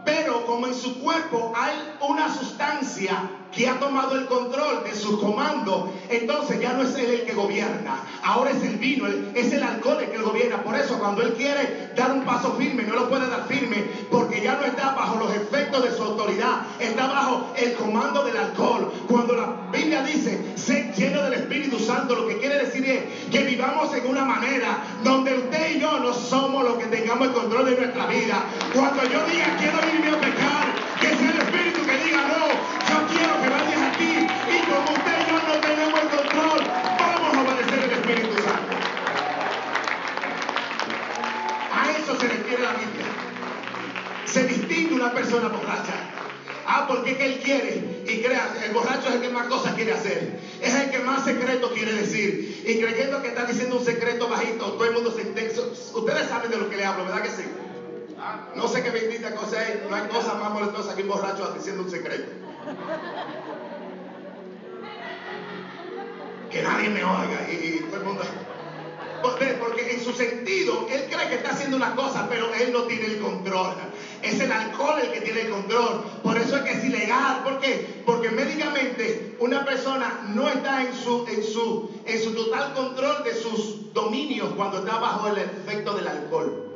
Pero 0.06 0.46
como 0.46 0.68
en 0.68 0.74
su 0.74 1.00
cuerpo 1.00 1.54
hay 1.56 1.76
una 2.02 2.34
sustancia 2.34 3.22
que 3.52 3.68
ha 3.68 3.80
tomado 3.80 4.16
el 4.16 4.26
control 4.28 4.84
de 4.84 4.96
su 4.96 5.20
comando, 5.20 5.92
entonces 6.10 6.60
ya 6.62 6.74
no 6.74 6.84
es 6.84 6.96
él 6.96 7.10
el 7.12 7.26
que 7.26 7.34
gobierna. 7.34 7.98
Ahora 8.24 8.52
es 8.52 8.64
el 8.64 8.78
vino, 8.78 9.08
es 9.36 9.52
el 9.52 9.62
alcohol 9.62 9.98
el 10.02 10.10
que 10.10 10.18
gobierna. 10.20 10.64
Por 10.64 10.76
eso 10.76 10.98
cuando 10.98 11.22
él 11.22 11.34
quiere 11.34 11.92
dar 11.96 12.14
un 12.14 12.24
paso 12.24 12.54
firme, 12.54 12.84
no 12.84 12.96
lo 12.96 13.10
puede 13.10 13.28
dar 13.28 13.48
firme, 13.48 13.84
porque 14.10 14.42
ya 14.42 14.56
no 14.56 14.66
está 14.66 14.94
bajo 14.94 15.18
los 15.18 15.34
efectos 15.34 15.84
de 15.84 15.92
su 15.92 16.04
autoridad, 16.04 16.62
está 16.80 17.08
bajo 17.08 17.54
el 17.58 17.74
comando 17.74 18.24
del 18.24 18.38
alcohol. 18.38 18.92
Cuando 19.08 19.36
la 19.36 19.70
Biblia 19.72 20.02
dice, 20.04 20.54
sé 20.56 20.94
lleno 20.96 21.22
del 21.24 21.34
Espíritu 21.34 21.78
Santo, 21.80 22.16
lo 22.16 22.28
que 22.28 22.38
quiere 22.38 22.58
decir 22.58 22.86
es 22.86 23.30
que 23.30 23.44
vivamos 23.44 23.94
en 23.94 24.08
una 24.08 24.24
manera 24.24 24.82
donde 25.04 25.36
usted 25.36 25.76
y 25.76 25.80
yo 25.80 26.00
no 26.00 26.14
somos 26.14 26.61
que 26.78 26.86
tengamos 26.86 27.28
el 27.28 27.34
control 27.34 27.66
de 27.66 27.76
nuestra 27.76 28.06
vida. 28.08 28.44
Cuando 28.74 29.04
yo 29.04 29.26
diga 29.26 29.58
quiero 29.58 29.78
vivir 29.92 30.14
a 30.14 30.20
pecar, 30.20 30.66
que 31.00 31.08
sea 31.08 31.32
el 31.32 31.38
Espíritu 31.38 31.86
que 31.86 31.98
diga 32.06 32.22
no, 32.28 32.48
yo 32.48 33.08
quiero 33.08 33.42
que 33.42 33.50
vayas 33.50 33.82
aquí 33.94 34.14
y 34.22 34.60
como 34.70 34.92
usted 34.92 35.18
y 35.28 35.32
no 35.32 35.54
tenemos 35.60 36.00
el 36.00 36.10
control, 36.10 36.62
vamos 37.00 37.38
a 37.38 37.42
obedecer 37.42 37.80
el 37.84 37.92
Espíritu 37.92 38.42
Santo. 38.44 38.74
A 41.74 41.92
eso 41.92 42.20
se 42.20 42.28
refiere 42.28 42.64
la 42.64 42.74
Biblia. 42.74 43.06
Se 44.26 44.44
distingue 44.44 44.96
una 44.96 45.12
persona 45.12 45.48
borracha. 45.48 45.96
Ah, 46.66 46.86
porque 46.88 47.18
que 47.18 47.26
él 47.26 47.40
quiere. 47.44 47.91
Y 48.22 48.66
el 48.66 48.72
borracho 48.72 49.10
es 49.10 49.16
el 49.16 49.22
que 49.22 49.30
más 49.30 49.48
cosas 49.48 49.74
quiere 49.74 49.94
hacer. 49.94 50.40
Es 50.62 50.76
el 50.76 50.92
que 50.92 51.00
más 51.00 51.26
secreto 51.26 51.72
quiere 51.74 51.94
decir. 51.94 52.64
Y 52.68 52.80
creyendo 52.80 53.20
que 53.24 53.30
está 53.30 53.46
diciendo 53.46 53.78
un 53.78 53.84
secreto 53.84 54.30
bajito, 54.30 54.74
todo 54.74 54.86
el 54.86 54.94
mundo 54.94 55.12
se 55.12 55.22
Ustedes 55.32 56.28
saben 56.28 56.52
de 56.52 56.58
lo 56.58 56.70
que 56.70 56.78
le 56.78 56.86
hablo, 56.86 57.06
¿verdad 57.06 57.24
que 57.24 57.30
sí? 57.30 57.44
No 58.56 58.68
sé 58.68 58.84
qué 58.84 58.92
bendita 58.92 59.34
cosa 59.34 59.68
es. 59.68 59.90
No 59.90 59.96
hay 59.96 60.08
cosa 60.08 60.36
más 60.36 60.52
molestosa 60.52 60.96
que 60.96 61.02
un 61.02 61.08
borracho 61.08 61.52
diciendo 61.58 61.82
un 61.82 61.90
secreto. 61.90 62.32
Que 66.52 66.62
nadie 66.62 66.90
me 66.90 67.04
oiga 67.04 67.48
y, 67.50 67.86
todo 67.90 68.02
el 68.02 68.06
mundo. 68.06 68.24
Porque 69.24 69.94
en 69.94 70.04
su 70.04 70.14
sentido, 70.14 70.88
él 70.92 71.08
cree 71.10 71.28
que 71.30 71.36
está 71.36 71.52
haciendo 71.52 71.78
una 71.78 71.96
cosa, 71.96 72.28
pero 72.30 72.54
él 72.54 72.72
no 72.72 72.84
tiene 72.84 73.06
el 73.06 73.20
control. 73.20 73.78
Es 74.24 74.40
el 74.40 74.52
alcohol 74.52 75.00
el 75.02 75.12
que 75.12 75.22
tiene 75.22 75.42
el 75.42 75.50
control. 75.50 76.04
Por 76.24 76.38
eso 76.38 76.58
es 76.58 76.64
que 76.64 76.72
es 76.72 76.86
ilegal. 76.86 77.44
¿Por 77.44 77.60
qué? 77.60 78.04
Porque 78.06 78.30
médicamente 78.30 79.36
una 79.40 79.66
persona 79.66 80.22
no 80.36 80.48
está 80.50 80.84
en 80.84 80.94
su, 80.94 81.26
en 81.28 81.44
su, 81.44 81.90
en 82.06 82.20
su 82.20 82.32
total 82.34 82.74
control 82.74 83.24
de 83.24 83.34
sus 83.34 83.94
dominios 83.94 84.54
cuando 84.56 84.80
está 84.80 84.98
bajo 85.00 85.28
el 85.28 85.38
efecto 85.40 85.94
del 85.94 86.08
alcohol. 86.08 86.68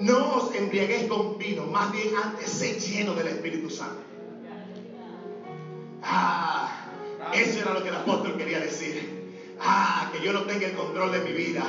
No 0.00 0.36
os 0.36 0.54
embriaguéis 0.54 1.08
con 1.08 1.38
vino, 1.38 1.66
más 1.66 1.92
bien 1.92 2.08
antes 2.16 2.50
sé 2.50 2.78
lleno 2.80 3.14
del 3.14 3.28
Espíritu 3.28 3.70
Santo. 3.70 4.02
Ah, 6.02 6.68
eso 7.32 7.60
era 7.60 7.72
lo 7.72 7.82
que 7.82 7.88
el 7.88 7.94
apóstol 7.94 8.36
quería 8.36 8.60
decir. 8.60 9.24
Ah, 9.60 10.10
que 10.12 10.20
yo 10.20 10.32
no 10.32 10.42
tenga 10.42 10.66
el 10.66 10.74
control 10.74 11.12
de 11.12 11.20
mi 11.20 11.32
vida. 11.32 11.64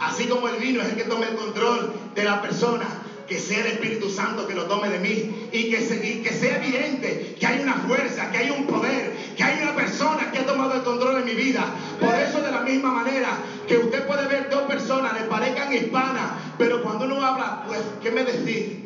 Así 0.00 0.26
como 0.26 0.48
el 0.48 0.56
vino 0.56 0.80
es 0.80 0.88
el 0.88 0.96
que 0.96 1.04
toma 1.04 1.26
el 1.26 1.34
control 1.34 1.92
de 2.14 2.24
la 2.24 2.40
persona, 2.40 2.86
que 3.26 3.38
sea 3.38 3.60
el 3.60 3.66
Espíritu 3.66 4.08
Santo 4.08 4.46
que 4.46 4.54
lo 4.54 4.66
tome 4.66 4.88
de 4.88 4.98
mí 4.98 5.48
y 5.52 5.70
que, 5.70 5.80
sea 5.80 6.56
evidente 6.56 7.36
que 7.38 7.46
hay 7.46 7.60
una 7.60 7.74
fuerza, 7.74 8.30
que 8.30 8.38
hay 8.38 8.50
un 8.50 8.66
poder, 8.66 9.34
que 9.36 9.42
hay 9.42 9.62
una 9.62 9.74
persona 9.74 10.30
que 10.30 10.38
ha 10.38 10.46
tomado 10.46 10.74
el 10.74 10.82
control 10.82 11.16
de 11.16 11.22
mi 11.22 11.34
vida. 11.34 11.64
Por 12.00 12.14
eso 12.14 12.40
de 12.42 12.50
la 12.50 12.60
misma 12.60 12.90
manera 12.90 13.38
que 13.66 13.78
usted 13.78 14.06
puede 14.06 14.26
ver 14.26 14.48
dos 14.50 14.62
personas, 14.62 15.14
le 15.14 15.24
parezcan 15.24 15.72
hispanas, 15.72 16.32
pero 16.58 16.82
cuando 16.82 17.04
uno 17.04 17.22
habla, 17.22 17.64
pues, 17.66 17.80
¿qué 18.02 18.10
me 18.10 18.24
decís? 18.24 18.76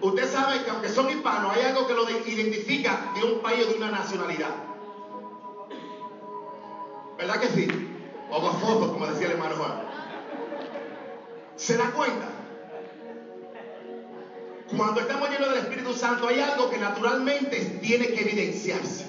Usted 0.00 0.30
sabe 0.30 0.62
que 0.62 0.70
aunque 0.70 0.88
son 0.88 1.08
hispanos, 1.08 1.54
hay 1.54 1.62
algo 1.62 1.86
que 1.86 1.94
lo 1.94 2.10
identifica 2.10 3.12
de 3.14 3.24
un 3.24 3.40
país 3.40 3.64
o 3.64 3.68
de 3.68 3.74
una 3.74 3.90
nacionalidad. 3.90 4.50
¿Verdad 7.16 7.40
que 7.40 7.48
sí? 7.48 7.68
O 8.30 8.90
como 8.92 9.06
decía 9.06 9.26
el 9.26 9.32
hermano 9.32 9.54
Juan. 9.56 9.72
¿Se 11.56 11.76
da 11.76 11.90
cuenta? 11.92 12.33
Cuando 14.76 15.00
estamos 15.00 15.30
llenos 15.30 15.50
del 15.50 15.58
Espíritu 15.58 15.92
Santo 15.92 16.28
hay 16.28 16.40
algo 16.40 16.70
que 16.70 16.78
naturalmente 16.78 17.78
tiene 17.80 18.08
que 18.08 18.20
evidenciarse. 18.22 19.06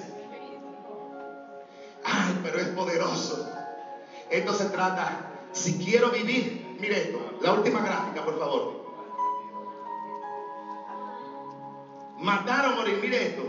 Ay, 2.03 2.39
pero 2.43 2.59
es 2.59 2.67
poderoso. 2.69 3.51
Esto 4.29 4.53
se 4.53 4.65
trata, 4.65 5.31
si 5.53 5.77
quiero 5.77 6.09
vivir, 6.09 6.77
mire 6.79 7.03
esto, 7.03 7.19
la 7.41 7.53
última 7.53 7.81
gráfica, 7.81 8.23
por 8.23 8.37
favor. 8.37 8.85
Matar 12.19 12.73
o 12.73 12.75
morir, 12.75 12.99
mire 13.01 13.27
esto. 13.27 13.43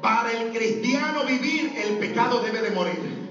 Para 0.00 0.32
el 0.32 0.52
cristiano 0.52 1.24
vivir, 1.24 1.72
el 1.76 1.98
pecado 1.98 2.40
debe 2.40 2.62
de 2.62 2.70
morir. 2.70 3.26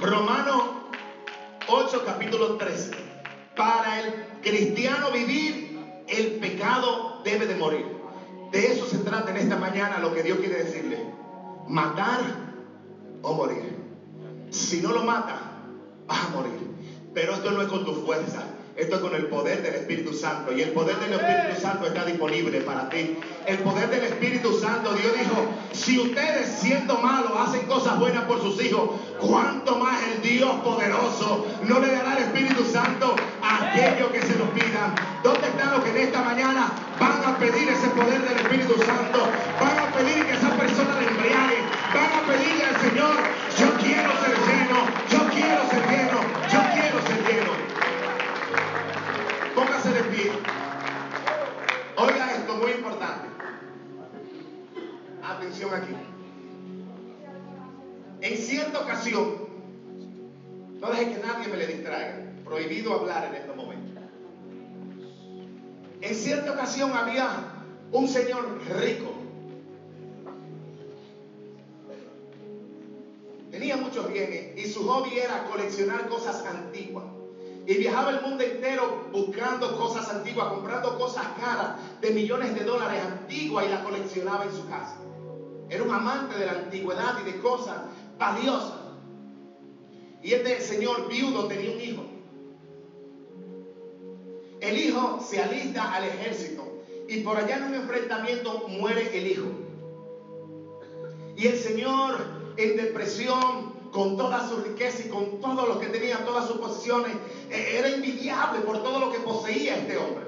Romano 0.00 0.88
8, 1.68 2.02
capítulo 2.04 2.56
13. 2.56 2.92
Para 3.56 4.00
el 4.00 4.25
cristiano 4.46 5.10
vivir, 5.10 5.76
el 6.06 6.26
pecado 6.36 7.20
debe 7.24 7.46
de 7.46 7.56
morir. 7.56 7.84
De 8.52 8.72
eso 8.72 8.86
se 8.86 8.98
trata 8.98 9.32
en 9.32 9.38
esta 9.38 9.56
mañana 9.56 9.98
lo 9.98 10.14
que 10.14 10.22
Dios 10.22 10.38
quiere 10.38 10.62
decirle. 10.62 10.98
Matar 11.66 12.20
o 13.22 13.34
morir. 13.34 13.76
Si 14.50 14.80
no 14.80 14.92
lo 14.92 15.02
mata, 15.02 15.36
vas 16.06 16.26
a 16.26 16.28
morir. 16.28 16.60
Pero 17.12 17.34
esto 17.34 17.50
no 17.50 17.60
es 17.60 17.68
con 17.68 17.84
tu 17.84 17.92
fuerza. 18.06 18.44
Esto 18.76 18.96
es 18.96 19.00
con 19.00 19.14
el 19.14 19.26
poder 19.26 19.62
del 19.62 19.74
Espíritu 19.74 20.12
Santo. 20.12 20.52
Y 20.52 20.60
el 20.60 20.70
poder 20.70 20.96
del 20.98 21.14
Espíritu 21.14 21.60
Santo 21.60 21.86
está 21.86 22.04
disponible 22.04 22.60
para 22.60 22.88
ti. 22.88 23.16
El 23.46 23.58
poder 23.58 23.88
del 23.88 24.04
Espíritu 24.04 24.52
Santo, 24.52 24.92
Dios 24.92 25.12
dijo, 25.18 25.46
si 25.72 25.98
ustedes 25.98 26.46
siendo 26.46 26.98
malos 26.98 27.32
hacen 27.36 27.66
cosas 27.66 27.98
buenas 27.98 28.24
por 28.24 28.40
sus 28.40 28.62
hijos, 28.62 28.90
¿cuánto 29.18 29.76
más 29.76 30.00
el 30.12 30.22
Dios 30.22 30.50
poderoso 30.62 31.46
no 31.66 31.80
le 31.80 31.90
dará 31.90 32.18
el 32.18 32.24
Espíritu 32.24 32.64
Santo 32.64 33.16
a 33.56 33.70
aquellos 33.70 34.10
que 34.10 34.22
se 34.22 34.38
lo 34.38 34.50
pidan? 34.50 34.94
¿Dónde 35.22 35.48
están 35.48 35.70
los 35.72 35.84
que 35.84 35.90
en 35.90 35.96
esta 35.96 36.22
mañana 36.22 36.70
van 37.00 37.24
a 37.24 37.38
pedir 37.38 37.68
ese 37.68 37.88
poder 37.88 38.22
del 38.22 38.36
Espíritu 38.36 38.74
Santo? 38.84 39.28
Van 39.60 39.78
a 39.78 39.92
pedir 39.92 40.24
que 40.26 40.32
esa 40.32 40.50
persona 40.50 41.00
le 41.00 41.08
embriague. 41.08 41.58
Van 41.94 42.12
a 42.12 42.26
pedirle 42.26 42.64
al 42.64 42.80
Señor, 42.80 43.16
yo 43.58 43.68
quiero 43.78 44.10
ser 44.22 44.36
lleno, 44.48 44.78
yo 45.10 45.20
quiero 45.34 45.62
ser 45.70 45.82
lleno, 45.90 46.18
yo 46.52 46.60
quiero 46.74 46.98
ser 47.06 47.18
lleno. 47.26 47.52
Póngase 49.54 49.90
de 49.90 50.02
pie. 50.04 50.32
Oiga 51.96 52.32
esto, 52.32 52.54
muy 52.56 52.70
importante. 52.72 53.28
Atención 55.22 55.74
aquí. 55.74 55.96
En 58.20 58.36
cierta 58.36 58.80
ocasión, 58.80 59.46
no 60.80 60.90
deje 60.90 61.12
que 61.12 61.26
nadie 61.26 61.48
me 61.48 61.56
le 61.56 61.66
distraiga. 61.66 62.25
Prohibido 62.46 62.94
hablar 62.94 63.26
en 63.26 63.34
estos 63.34 63.56
momentos. 63.56 64.04
En 66.00 66.14
cierta 66.14 66.52
ocasión 66.52 66.92
había 66.92 67.28
un 67.90 68.06
señor 68.06 68.60
rico. 68.80 69.12
Tenía 73.50 73.76
muchos 73.76 74.12
bienes 74.12 74.56
y 74.56 74.70
su 74.70 74.86
hobby 74.86 75.18
era 75.18 75.44
coleccionar 75.44 76.08
cosas 76.08 76.44
antiguas. 76.46 77.04
Y 77.66 77.78
viajaba 77.78 78.10
el 78.10 78.20
mundo 78.20 78.44
entero 78.44 79.08
buscando 79.10 79.76
cosas 79.76 80.08
antiguas, 80.08 80.46
comprando 80.48 80.96
cosas 80.98 81.26
caras 81.40 81.72
de 82.00 82.10
millones 82.10 82.54
de 82.54 82.62
dólares 82.62 83.02
antiguas 83.02 83.66
y 83.66 83.70
las 83.70 83.80
coleccionaba 83.82 84.44
en 84.44 84.52
su 84.52 84.68
casa. 84.68 84.98
Era 85.68 85.82
un 85.82 85.92
amante 85.92 86.38
de 86.38 86.46
la 86.46 86.52
antigüedad 86.52 87.14
y 87.22 87.32
de 87.32 87.40
cosas 87.40 87.78
valiosas. 88.16 88.78
Y 90.22 90.32
este 90.32 90.60
señor 90.60 91.08
viudo 91.08 91.48
tenía 91.48 91.72
un 91.72 91.80
hijo. 91.80 92.15
El 94.66 94.78
hijo 94.78 95.20
se 95.20 95.40
alista 95.40 95.94
al 95.94 96.04
ejército 96.04 96.64
y 97.06 97.20
por 97.20 97.36
allá 97.36 97.58
en 97.58 97.62
un 97.64 97.74
enfrentamiento 97.74 98.66
muere 98.68 99.16
el 99.16 99.28
hijo. 99.28 99.46
Y 101.36 101.46
el 101.46 101.56
señor 101.56 102.16
en 102.56 102.76
depresión, 102.76 103.76
con 103.92 104.16
toda 104.16 104.48
su 104.48 104.56
riqueza 104.56 105.06
y 105.06 105.08
con 105.08 105.40
todo 105.40 105.66
lo 105.66 105.78
que 105.78 105.86
tenía, 105.86 106.24
todas 106.24 106.48
sus 106.48 106.56
posiciones, 106.56 107.12
eh, 107.48 107.76
era 107.78 107.88
envidiable 107.90 108.60
por 108.60 108.82
todo 108.82 108.98
lo 108.98 109.12
que 109.12 109.20
poseía 109.20 109.76
este 109.76 109.98
hombre. 109.98 110.24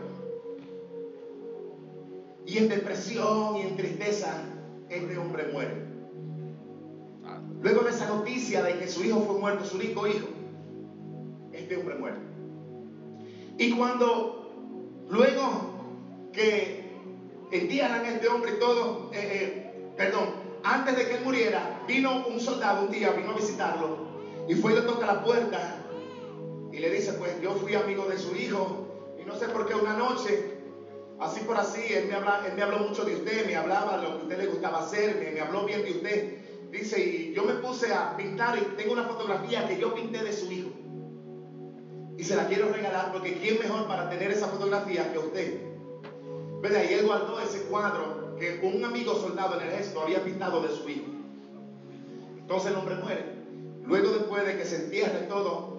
Y 2.46 2.58
en 2.58 2.68
depresión 2.68 3.56
y 3.56 3.62
en 3.62 3.76
tristeza, 3.76 4.44
este 4.88 5.18
hombre 5.18 5.48
muere. 5.52 5.88
Luego 7.60 7.82
de 7.82 7.90
esa 7.90 8.06
noticia 8.06 8.62
de 8.62 8.78
que 8.78 8.86
su 8.86 9.02
hijo 9.02 9.20
fue 9.20 9.40
muerto, 9.40 9.64
su 9.64 9.76
único 9.76 10.06
hijo, 10.06 10.28
este 11.52 11.76
hombre 11.76 11.96
muere. 11.96 12.27
Y 13.58 13.72
cuando 13.72 15.04
luego 15.08 16.30
que 16.32 16.92
entierran 17.50 18.04
a 18.04 18.08
este 18.08 18.28
hombre 18.28 18.52
y 18.52 18.58
todo, 18.60 19.10
eh, 19.12 19.18
eh, 19.18 19.92
perdón, 19.96 20.28
antes 20.62 20.96
de 20.96 21.08
que 21.08 21.14
él 21.16 21.24
muriera, 21.24 21.82
vino 21.88 22.24
un 22.28 22.38
soldado 22.38 22.84
un 22.84 22.92
día, 22.92 23.10
vino 23.10 23.32
a 23.32 23.34
visitarlo 23.34 24.08
y 24.46 24.54
fue 24.54 24.72
y 24.72 24.76
le 24.76 24.82
toca 24.82 25.06
la 25.06 25.24
puerta 25.24 25.84
y 26.72 26.78
le 26.78 26.90
dice, 26.90 27.14
pues 27.14 27.40
yo 27.42 27.54
fui 27.54 27.74
amigo 27.74 28.04
de 28.04 28.16
su 28.16 28.36
hijo 28.36 28.86
y 29.20 29.24
no 29.24 29.34
sé 29.34 29.48
por 29.48 29.66
qué 29.66 29.74
una 29.74 29.94
noche, 29.94 30.58
así 31.18 31.40
por 31.40 31.56
así, 31.56 31.82
él 31.92 32.06
me, 32.06 32.62
habló 32.62 32.78
mucho 32.78 33.04
de 33.04 33.16
usted, 33.16 33.44
me 33.44 33.56
hablaba 33.56 33.98
de 33.98 34.04
lo 34.04 34.18
que 34.18 34.22
usted 34.22 34.38
le 34.38 34.46
gustaba 34.46 34.84
hacer, 34.84 35.16
me, 35.16 35.32
me 35.32 35.40
habló 35.40 35.64
bien 35.64 35.82
de 35.82 35.90
usted. 35.90 36.38
Dice, 36.70 37.00
y 37.00 37.32
yo 37.34 37.44
me 37.44 37.54
puse 37.54 37.92
a 37.92 38.16
pintar 38.16 38.56
y 38.56 38.76
tengo 38.76 38.92
una 38.92 39.04
fotografía 39.04 39.66
que 39.66 39.80
yo 39.80 39.94
pinté 39.94 40.22
de 40.22 40.32
su 40.32 40.52
hijo. 40.52 40.67
Y 42.18 42.24
se 42.24 42.34
la 42.34 42.48
quiero 42.48 42.68
regalar 42.72 43.12
porque 43.12 43.38
¿quién 43.38 43.60
mejor 43.60 43.86
para 43.86 44.10
tener 44.10 44.32
esa 44.32 44.48
fotografía 44.48 45.12
que 45.12 45.18
usted? 45.18 45.60
¿Verdad? 46.60 46.82
Y 46.90 46.94
él 46.94 47.06
guardó 47.06 47.38
ese 47.38 47.62
cuadro 47.66 48.34
que 48.40 48.58
un 48.60 48.84
amigo 48.84 49.14
soldado 49.14 49.54
en 49.54 49.68
el 49.68 49.72
ejército 49.72 50.02
había 50.02 50.24
pintado 50.24 50.60
de 50.60 50.68
su 50.68 50.88
hijo. 50.88 51.06
Entonces 52.36 52.72
el 52.72 52.76
hombre 52.76 52.96
muere. 52.96 53.24
Luego 53.84 54.10
después 54.10 54.44
de 54.44 54.56
que 54.56 54.64
se 54.64 54.84
entierre 54.84 55.26
todo, 55.28 55.78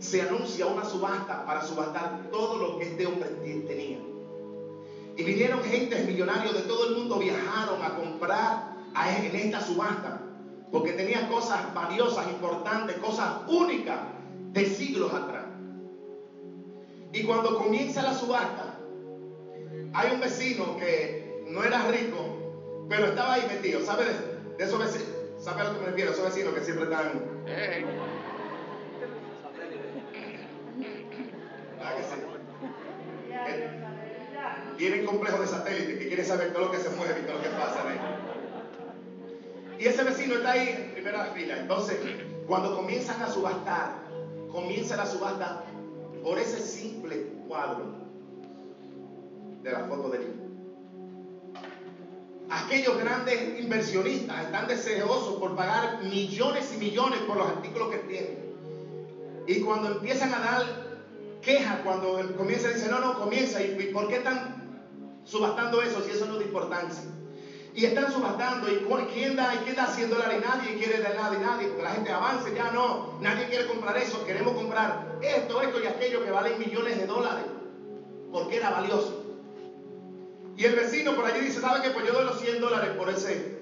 se 0.00 0.22
anuncia 0.22 0.66
una 0.66 0.84
subasta 0.84 1.46
para 1.46 1.62
subastar 1.62 2.30
todo 2.32 2.58
lo 2.58 2.78
que 2.80 2.86
este 2.86 3.06
hombre 3.06 3.28
tenía. 3.68 3.98
Y 5.16 5.22
vinieron 5.22 5.62
gentes 5.62 6.04
millonarios 6.04 6.52
de 6.52 6.62
todo 6.62 6.88
el 6.88 6.96
mundo, 6.96 7.16
viajaron 7.16 7.80
a 7.80 7.94
comprar 7.94 8.74
a 8.92 9.16
él 9.16 9.26
en 9.26 9.36
esta 9.36 9.60
subasta, 9.60 10.20
porque 10.72 10.94
tenía 10.94 11.28
cosas 11.28 11.72
valiosas, 11.72 12.26
importantes, 12.28 12.96
cosas 12.96 13.42
únicas 13.46 14.17
de 14.58 14.66
siglos 14.66 15.12
atrás. 15.14 15.44
Y 17.12 17.24
cuando 17.24 17.56
comienza 17.58 18.02
la 18.02 18.14
subasta, 18.14 18.78
hay 19.94 20.12
un 20.12 20.20
vecino 20.20 20.76
que 20.76 21.44
no 21.46 21.64
era 21.64 21.88
rico, 21.90 22.86
pero 22.88 23.06
estaba 23.06 23.34
ahí 23.34 23.46
metido. 23.48 23.80
¿Sabe 23.84 24.04
de, 24.04 24.64
esos 24.64 24.78
vecinos? 24.78 25.08
¿Sabe 25.38 25.62
a 25.62 25.64
lo 25.64 25.74
que 25.74 25.80
me 25.80 25.86
refiero? 25.86 26.10
Esos 26.10 26.24
vecinos 26.24 26.54
que 26.54 26.60
siempre 26.60 26.84
están. 26.84 27.12
tienen 34.76 35.06
complejo 35.06 35.40
de 35.40 35.46
satélite 35.48 35.98
que 35.98 36.06
quieren 36.06 36.24
saber 36.24 36.52
todo 36.52 36.66
lo 36.66 36.70
que 36.70 36.78
se 36.78 36.90
mueve 36.90 37.20
y 37.20 37.22
todo 37.24 37.36
lo 37.36 37.42
que 37.42 37.48
pasa. 37.48 37.82
Y 39.78 39.86
ese 39.86 40.04
vecino 40.04 40.34
está 40.36 40.52
ahí 40.52 40.68
en 40.68 40.92
primera 40.92 41.24
fila. 41.26 41.58
Entonces, 41.58 41.98
Cuando 42.48 42.74
comienzan 42.74 43.20
a 43.20 43.28
subastar, 43.28 44.07
comienza 44.50 44.96
la 44.96 45.06
subasta 45.06 45.64
por 46.22 46.38
ese 46.38 46.60
simple 46.60 47.32
cuadro 47.46 47.86
de 49.62 49.72
la 49.72 49.80
foto 49.80 50.10
del 50.10 50.22
hijo. 50.22 50.32
Aquellos 52.50 52.98
grandes 52.98 53.60
inversionistas 53.60 54.46
están 54.46 54.68
deseosos 54.68 55.38
por 55.38 55.54
pagar 55.54 56.02
millones 56.04 56.72
y 56.74 56.78
millones 56.78 57.20
por 57.20 57.36
los 57.36 57.46
artículos 57.46 57.90
que 57.90 57.98
tienen. 57.98 58.48
Y 59.46 59.60
cuando 59.60 59.88
empiezan 59.88 60.32
a 60.32 60.38
dar 60.38 60.62
quejas, 61.42 61.80
cuando 61.84 62.36
comienza 62.36 62.68
decir, 62.68 62.90
no, 62.90 63.00
no, 63.00 63.18
comienza, 63.18 63.62
¿y 63.62 63.90
por 63.92 64.08
qué 64.08 64.16
están 64.16 64.82
subastando 65.24 65.82
eso 65.82 66.02
si 66.02 66.10
eso 66.10 66.26
no 66.26 66.34
es 66.34 66.38
de 66.40 66.44
importancia? 66.46 67.02
Y 67.78 67.84
están 67.84 68.10
subastando, 68.12 68.68
¿y 68.68 68.84
quién 69.14 69.36
da, 69.36 69.54
y 69.54 69.58
quién 69.58 69.76
da 69.76 69.86
100 69.86 70.10
dólares? 70.10 70.42
Nadie 70.44 70.76
quiere 70.78 71.00
dar 71.00 71.14
nada 71.14 71.36
y 71.36 71.38
nadie, 71.38 71.68
porque 71.68 71.84
la 71.84 71.90
gente 71.92 72.10
avance, 72.10 72.52
ya 72.52 72.72
no, 72.72 73.14
nadie 73.20 73.46
quiere 73.46 73.68
comprar 73.68 73.96
eso, 73.96 74.26
queremos 74.26 74.54
comprar 74.54 75.16
esto, 75.22 75.62
esto 75.62 75.80
y 75.80 75.86
aquello 75.86 76.24
que 76.24 76.32
valen 76.32 76.58
millones 76.58 76.98
de 76.98 77.06
dólares, 77.06 77.44
porque 78.32 78.56
era 78.56 78.70
valioso. 78.70 79.22
Y 80.56 80.64
el 80.64 80.74
vecino 80.74 81.14
por 81.14 81.24
allí 81.24 81.38
dice, 81.38 81.60
¿sabe 81.60 81.82
qué? 81.82 81.90
Pues 81.90 82.04
yo 82.04 82.14
doy 82.14 82.24
los 82.24 82.40
100 82.40 82.60
dólares 82.60 82.90
por, 82.96 83.10
ese, 83.10 83.60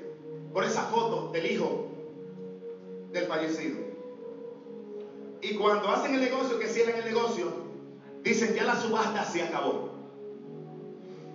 por 0.51 0.65
esa 0.65 0.85
foto 0.85 1.29
del 1.33 1.51
hijo 1.51 1.87
del 3.13 3.27
fallecido. 3.27 3.77
Y 5.43 5.57
cuando 5.57 5.91
hacen 5.91 6.15
el 6.15 6.23
negocio, 6.23 6.59
que 6.59 6.69
cierran 6.69 6.97
el 6.97 7.05
negocio, 7.05 7.53
dicen, 8.23 8.55
ya 8.55 8.65
la 8.65 8.81
subasta 8.81 9.27
se 9.27 9.43
acabó. 9.43 9.96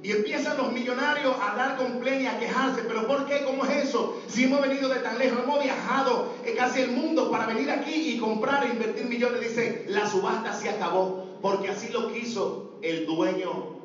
Y 0.04 0.12
empiezan 0.12 0.58
los 0.58 0.72
millonarios 0.74 1.36
a 1.40 1.56
dar 1.56 1.78
complaint 1.78 2.24
y 2.24 2.26
a 2.26 2.40
quejarse. 2.40 2.82
¿Pero 2.84 3.06
por 3.06 3.26
qué? 3.26 3.44
¿Cómo 3.44 3.66
es 3.66 3.88
eso? 3.88 4.20
Si 4.28 4.46
hemos 4.46 4.62
venido 4.62 4.90
de 4.90 5.00
tan 5.00 5.20
lejos, 5.20 5.40
hemos 5.44 5.64
viajado 5.64 6.34
casi 6.58 6.82
el 6.82 6.92
mundo 6.92 7.30
para 7.30 7.46
venir 7.46 7.70
aquí 7.70 8.14
y 8.16 8.18
comprar 8.18 8.64
e 8.64 8.70
invertir 8.70 9.06
millones. 9.06 9.42
Dice, 9.42 9.86
la 9.88 10.08
subasta 10.08 10.54
se 10.54 10.70
acabó. 10.70 11.38
Porque 11.42 11.70
así 11.70 11.90
lo 11.90 12.12
quiso 12.12 12.80
el 12.82 13.06
dueño 13.06 13.80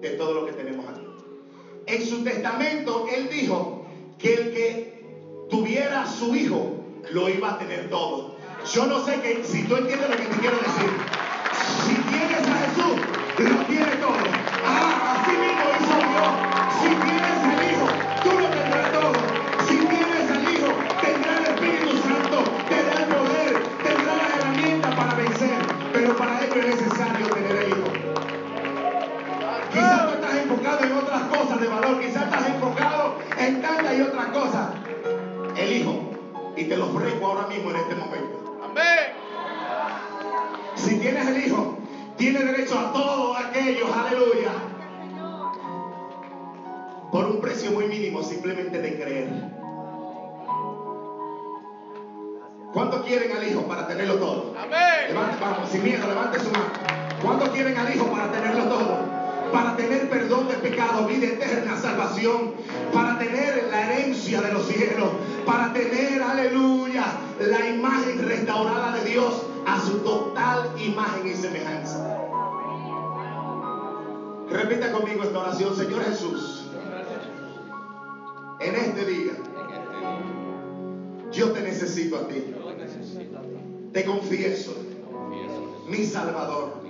de 0.00 0.10
todo 0.10 0.34
lo 0.34 0.46
que 0.46 0.52
tenemos 0.52 0.88
aquí. 0.88 1.06
En 1.86 2.04
su 2.04 2.24
testamento, 2.24 3.06
él 3.14 3.28
dijo 3.30 3.86
que 4.18 4.34
el 4.34 4.52
que 4.52 5.04
tuviera 5.50 6.06
su 6.06 6.34
hijo 6.34 6.84
lo 7.10 7.28
iba 7.28 7.52
a 7.52 7.58
tener 7.58 7.90
todo. 7.90 8.36
Yo 8.72 8.86
no 8.86 9.04
sé 9.04 9.20
que, 9.20 9.44
si 9.44 9.64
tú 9.64 9.76
entiendes 9.76 10.08
lo 10.08 10.16
que 10.16 10.24
te 10.24 10.36
quiero 10.38 10.56
decir. 10.56 11.23
Y 36.64 36.68
te 36.68 36.78
lo 36.78 36.86
ofrezco 36.86 37.26
ahora 37.26 37.46
mismo 37.46 37.70
en 37.70 37.76
este 37.76 37.94
momento. 37.94 38.58
Amén. 38.64 39.12
Si 40.76 40.98
tienes 40.98 41.28
el 41.28 41.44
Hijo, 41.44 41.76
tienes 42.16 42.42
derecho 42.42 42.78
a 42.78 42.90
todos 42.90 43.36
aquellos, 43.38 43.86
aleluya. 43.94 44.50
Por 47.12 47.26
un 47.26 47.40
precio 47.42 47.70
muy 47.72 47.86
mínimo, 47.86 48.22
simplemente 48.22 48.80
de 48.80 48.96
creer. 48.96 49.28
¿Cuántos 52.72 53.02
quieren 53.04 53.36
al 53.36 53.46
Hijo 53.46 53.60
para 53.68 53.86
tenerlo 53.86 54.14
todo? 54.14 54.54
Amén. 54.58 55.08
Levante, 55.08 55.36
vamos, 55.42 55.68
sin 55.68 55.84
miedo, 55.84 56.06
levante 56.06 56.40
su 56.40 56.50
mano. 56.50 56.72
¿Cuántos 57.22 57.50
quieren 57.50 57.76
al 57.76 57.94
Hijo 57.94 58.06
para 58.06 58.32
tenerlo 58.32 58.64
todo? 58.64 58.98
Para 59.52 59.76
tener 59.76 60.08
perdón 60.08 60.48
de 60.48 60.54
pecado, 60.54 61.06
vida 61.06 61.26
eterna, 61.26 61.76
salvación. 61.76 62.54
Para 62.90 63.18
tener 63.18 63.68
la 63.70 63.82
herencia 63.82 64.40
de 64.40 64.52
los 64.52 64.66
cielos. 64.66 65.10
Para 65.46 65.72
tener, 65.72 66.22
aleluya, 66.22 67.04
la 67.40 67.68
imagen 67.68 68.26
restaurada 68.26 68.96
de 68.96 69.10
Dios 69.10 69.42
a 69.66 69.80
su 69.80 69.98
total 69.98 70.70
imagen 70.80 71.26
y 71.26 71.34
semejanza. 71.34 72.18
Repita 74.50 74.92
conmigo 74.92 75.24
esta 75.24 75.38
oración, 75.40 75.76
Señor 75.76 76.04
Jesús. 76.04 76.70
En 78.60 78.74
este 78.74 79.04
día, 79.04 79.32
yo 81.32 81.50
te 81.52 81.60
necesito 81.60 82.16
a 82.16 82.28
ti. 82.28 82.54
Te 83.92 84.04
confieso, 84.04 84.74
mi 85.88 86.04
Salvador, 86.04 86.82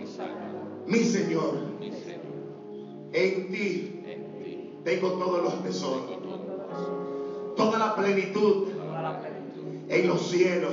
mi 0.86 1.04
Señor. 1.04 1.58
En 3.12 3.50
ti 3.50 4.00
En 4.00 4.32
ti 4.32 4.70
tengo 4.84 5.12
todos 5.12 5.42
los 5.42 5.62
tesoros, 5.62 6.13
toda 7.56 7.78
la 7.78 7.94
plenitud 7.94 8.68
en 9.88 10.08
los 10.08 10.28
cielos 10.28 10.72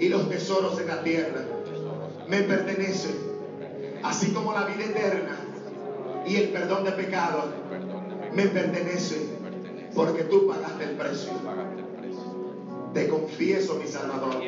y 0.00 0.08
los 0.08 0.28
tesoros 0.28 0.80
en 0.80 0.88
la 0.88 1.02
tierra. 1.02 1.42
Me 2.28 2.42
pertenece, 2.42 3.14
así 4.02 4.32
como 4.32 4.52
la 4.52 4.64
vida 4.64 4.84
eterna 4.84 5.38
y 6.26 6.36
el 6.36 6.48
perdón 6.50 6.84
de 6.84 6.92
pecados 6.92 7.46
me 8.32 8.44
pecado, 8.44 8.72
pertenece, 8.72 9.16
pertenece. 9.42 9.90
porque 9.94 10.24
tú 10.24 10.48
pagaste 10.48 10.84
el 10.84 10.96
precio. 10.96 11.32
Te 12.94 13.08
confieso, 13.08 13.74
mi 13.76 13.86
Salvador. 13.86 14.40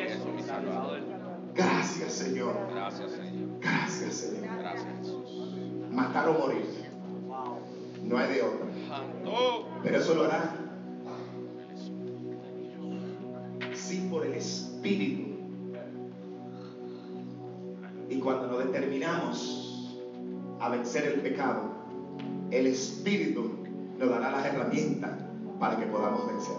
Gracias, 1.53 2.13
Señor. 2.13 2.55
Gracias, 2.73 3.11
Señor. 3.11 3.59
Gracias, 3.61 4.13
Señor. 4.15 4.45
Matar 5.91 6.29
o 6.29 6.33
morir. 6.33 6.65
No 8.03 8.17
hay 8.17 8.33
de 8.33 8.41
otra. 8.41 8.67
Pero 9.83 9.97
eso 9.97 10.15
lo 10.15 10.23
hará 10.25 10.64
Y 14.87 15.35
cuando 18.19 18.45
nos 18.47 18.59
determinamos 18.59 19.97
a 20.59 20.69
vencer 20.69 21.05
el 21.05 21.21
pecado, 21.21 21.71
el 22.51 22.67
Espíritu 22.67 23.49
nos 23.97 24.09
dará 24.09 24.29
las 24.29 24.45
herramientas 24.45 25.09
para 25.59 25.77
que 25.77 25.87
podamos 25.87 26.27
vencer. 26.27 26.53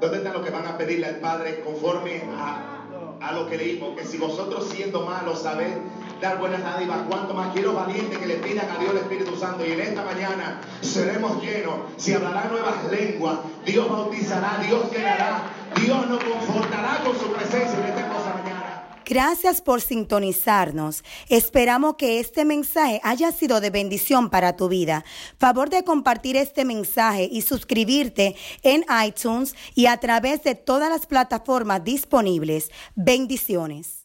¿Dónde 0.00 0.16
están 0.18 0.32
los 0.32 0.42
que 0.42 0.50
van 0.50 0.66
a 0.66 0.78
pedirle 0.78 1.06
al 1.06 1.16
Padre 1.16 1.60
conforme 1.60 2.22
a, 2.34 2.86
a 3.20 3.32
lo 3.32 3.46
que 3.46 3.58
leímos? 3.58 3.98
Que 3.98 4.06
si 4.06 4.16
vosotros 4.16 4.70
siendo 4.70 5.04
malos 5.04 5.42
sabéis 5.42 5.74
dar 6.22 6.38
buenas 6.38 6.62
dádivas, 6.62 7.02
cuanto 7.08 7.34
más 7.34 7.52
quiero 7.52 7.74
valientes 7.74 8.18
que 8.18 8.26
le 8.26 8.36
pidan 8.36 8.70
a 8.70 8.78
Dios 8.78 8.92
el 8.92 8.98
Espíritu 8.98 9.36
Santo. 9.36 9.66
Y 9.66 9.72
en 9.72 9.80
esta 9.80 10.02
mañana 10.02 10.62
seremos 10.80 11.42
llenos. 11.42 11.74
Si 11.98 12.14
hablará 12.14 12.48
nuevas 12.48 12.90
lenguas, 12.90 13.40
Dios 13.66 13.86
bautizará, 13.88 14.60
Dios 14.66 14.90
llenará, 14.90 15.42
Dios 15.84 16.08
nos 16.08 16.24
confortará 16.24 17.02
con 17.04 17.18
su 17.18 17.30
presencia 17.30 17.78
en 17.78 17.84
esta 17.84 18.00
hermosa 18.00 18.32
mañana. 18.32 18.84
Gracias 19.04 19.60
por 19.60 19.82
sintonizarnos. 19.82 21.04
Esperamos 21.28 21.96
que 21.96 22.20
este 22.20 22.46
mensaje 22.46 23.02
haya 23.04 23.30
sido 23.32 23.60
de 23.60 23.68
bendición 23.68 24.30
para 24.30 24.56
tu 24.56 24.68
vida. 24.68 25.04
Favor 25.38 25.68
de 25.68 25.84
compartir 25.84 26.36
este 26.36 26.64
mensaje 26.64 27.28
y 27.30 27.42
suscribirte 27.42 28.34
en 28.62 28.86
iTunes 29.06 29.54
y 29.74 29.84
a 29.84 29.98
través 29.98 30.42
de 30.42 30.54
todas 30.54 30.88
las 30.88 31.04
plataformas 31.04 31.84
disponibles. 31.84 32.70
Bendiciones. 32.94 34.03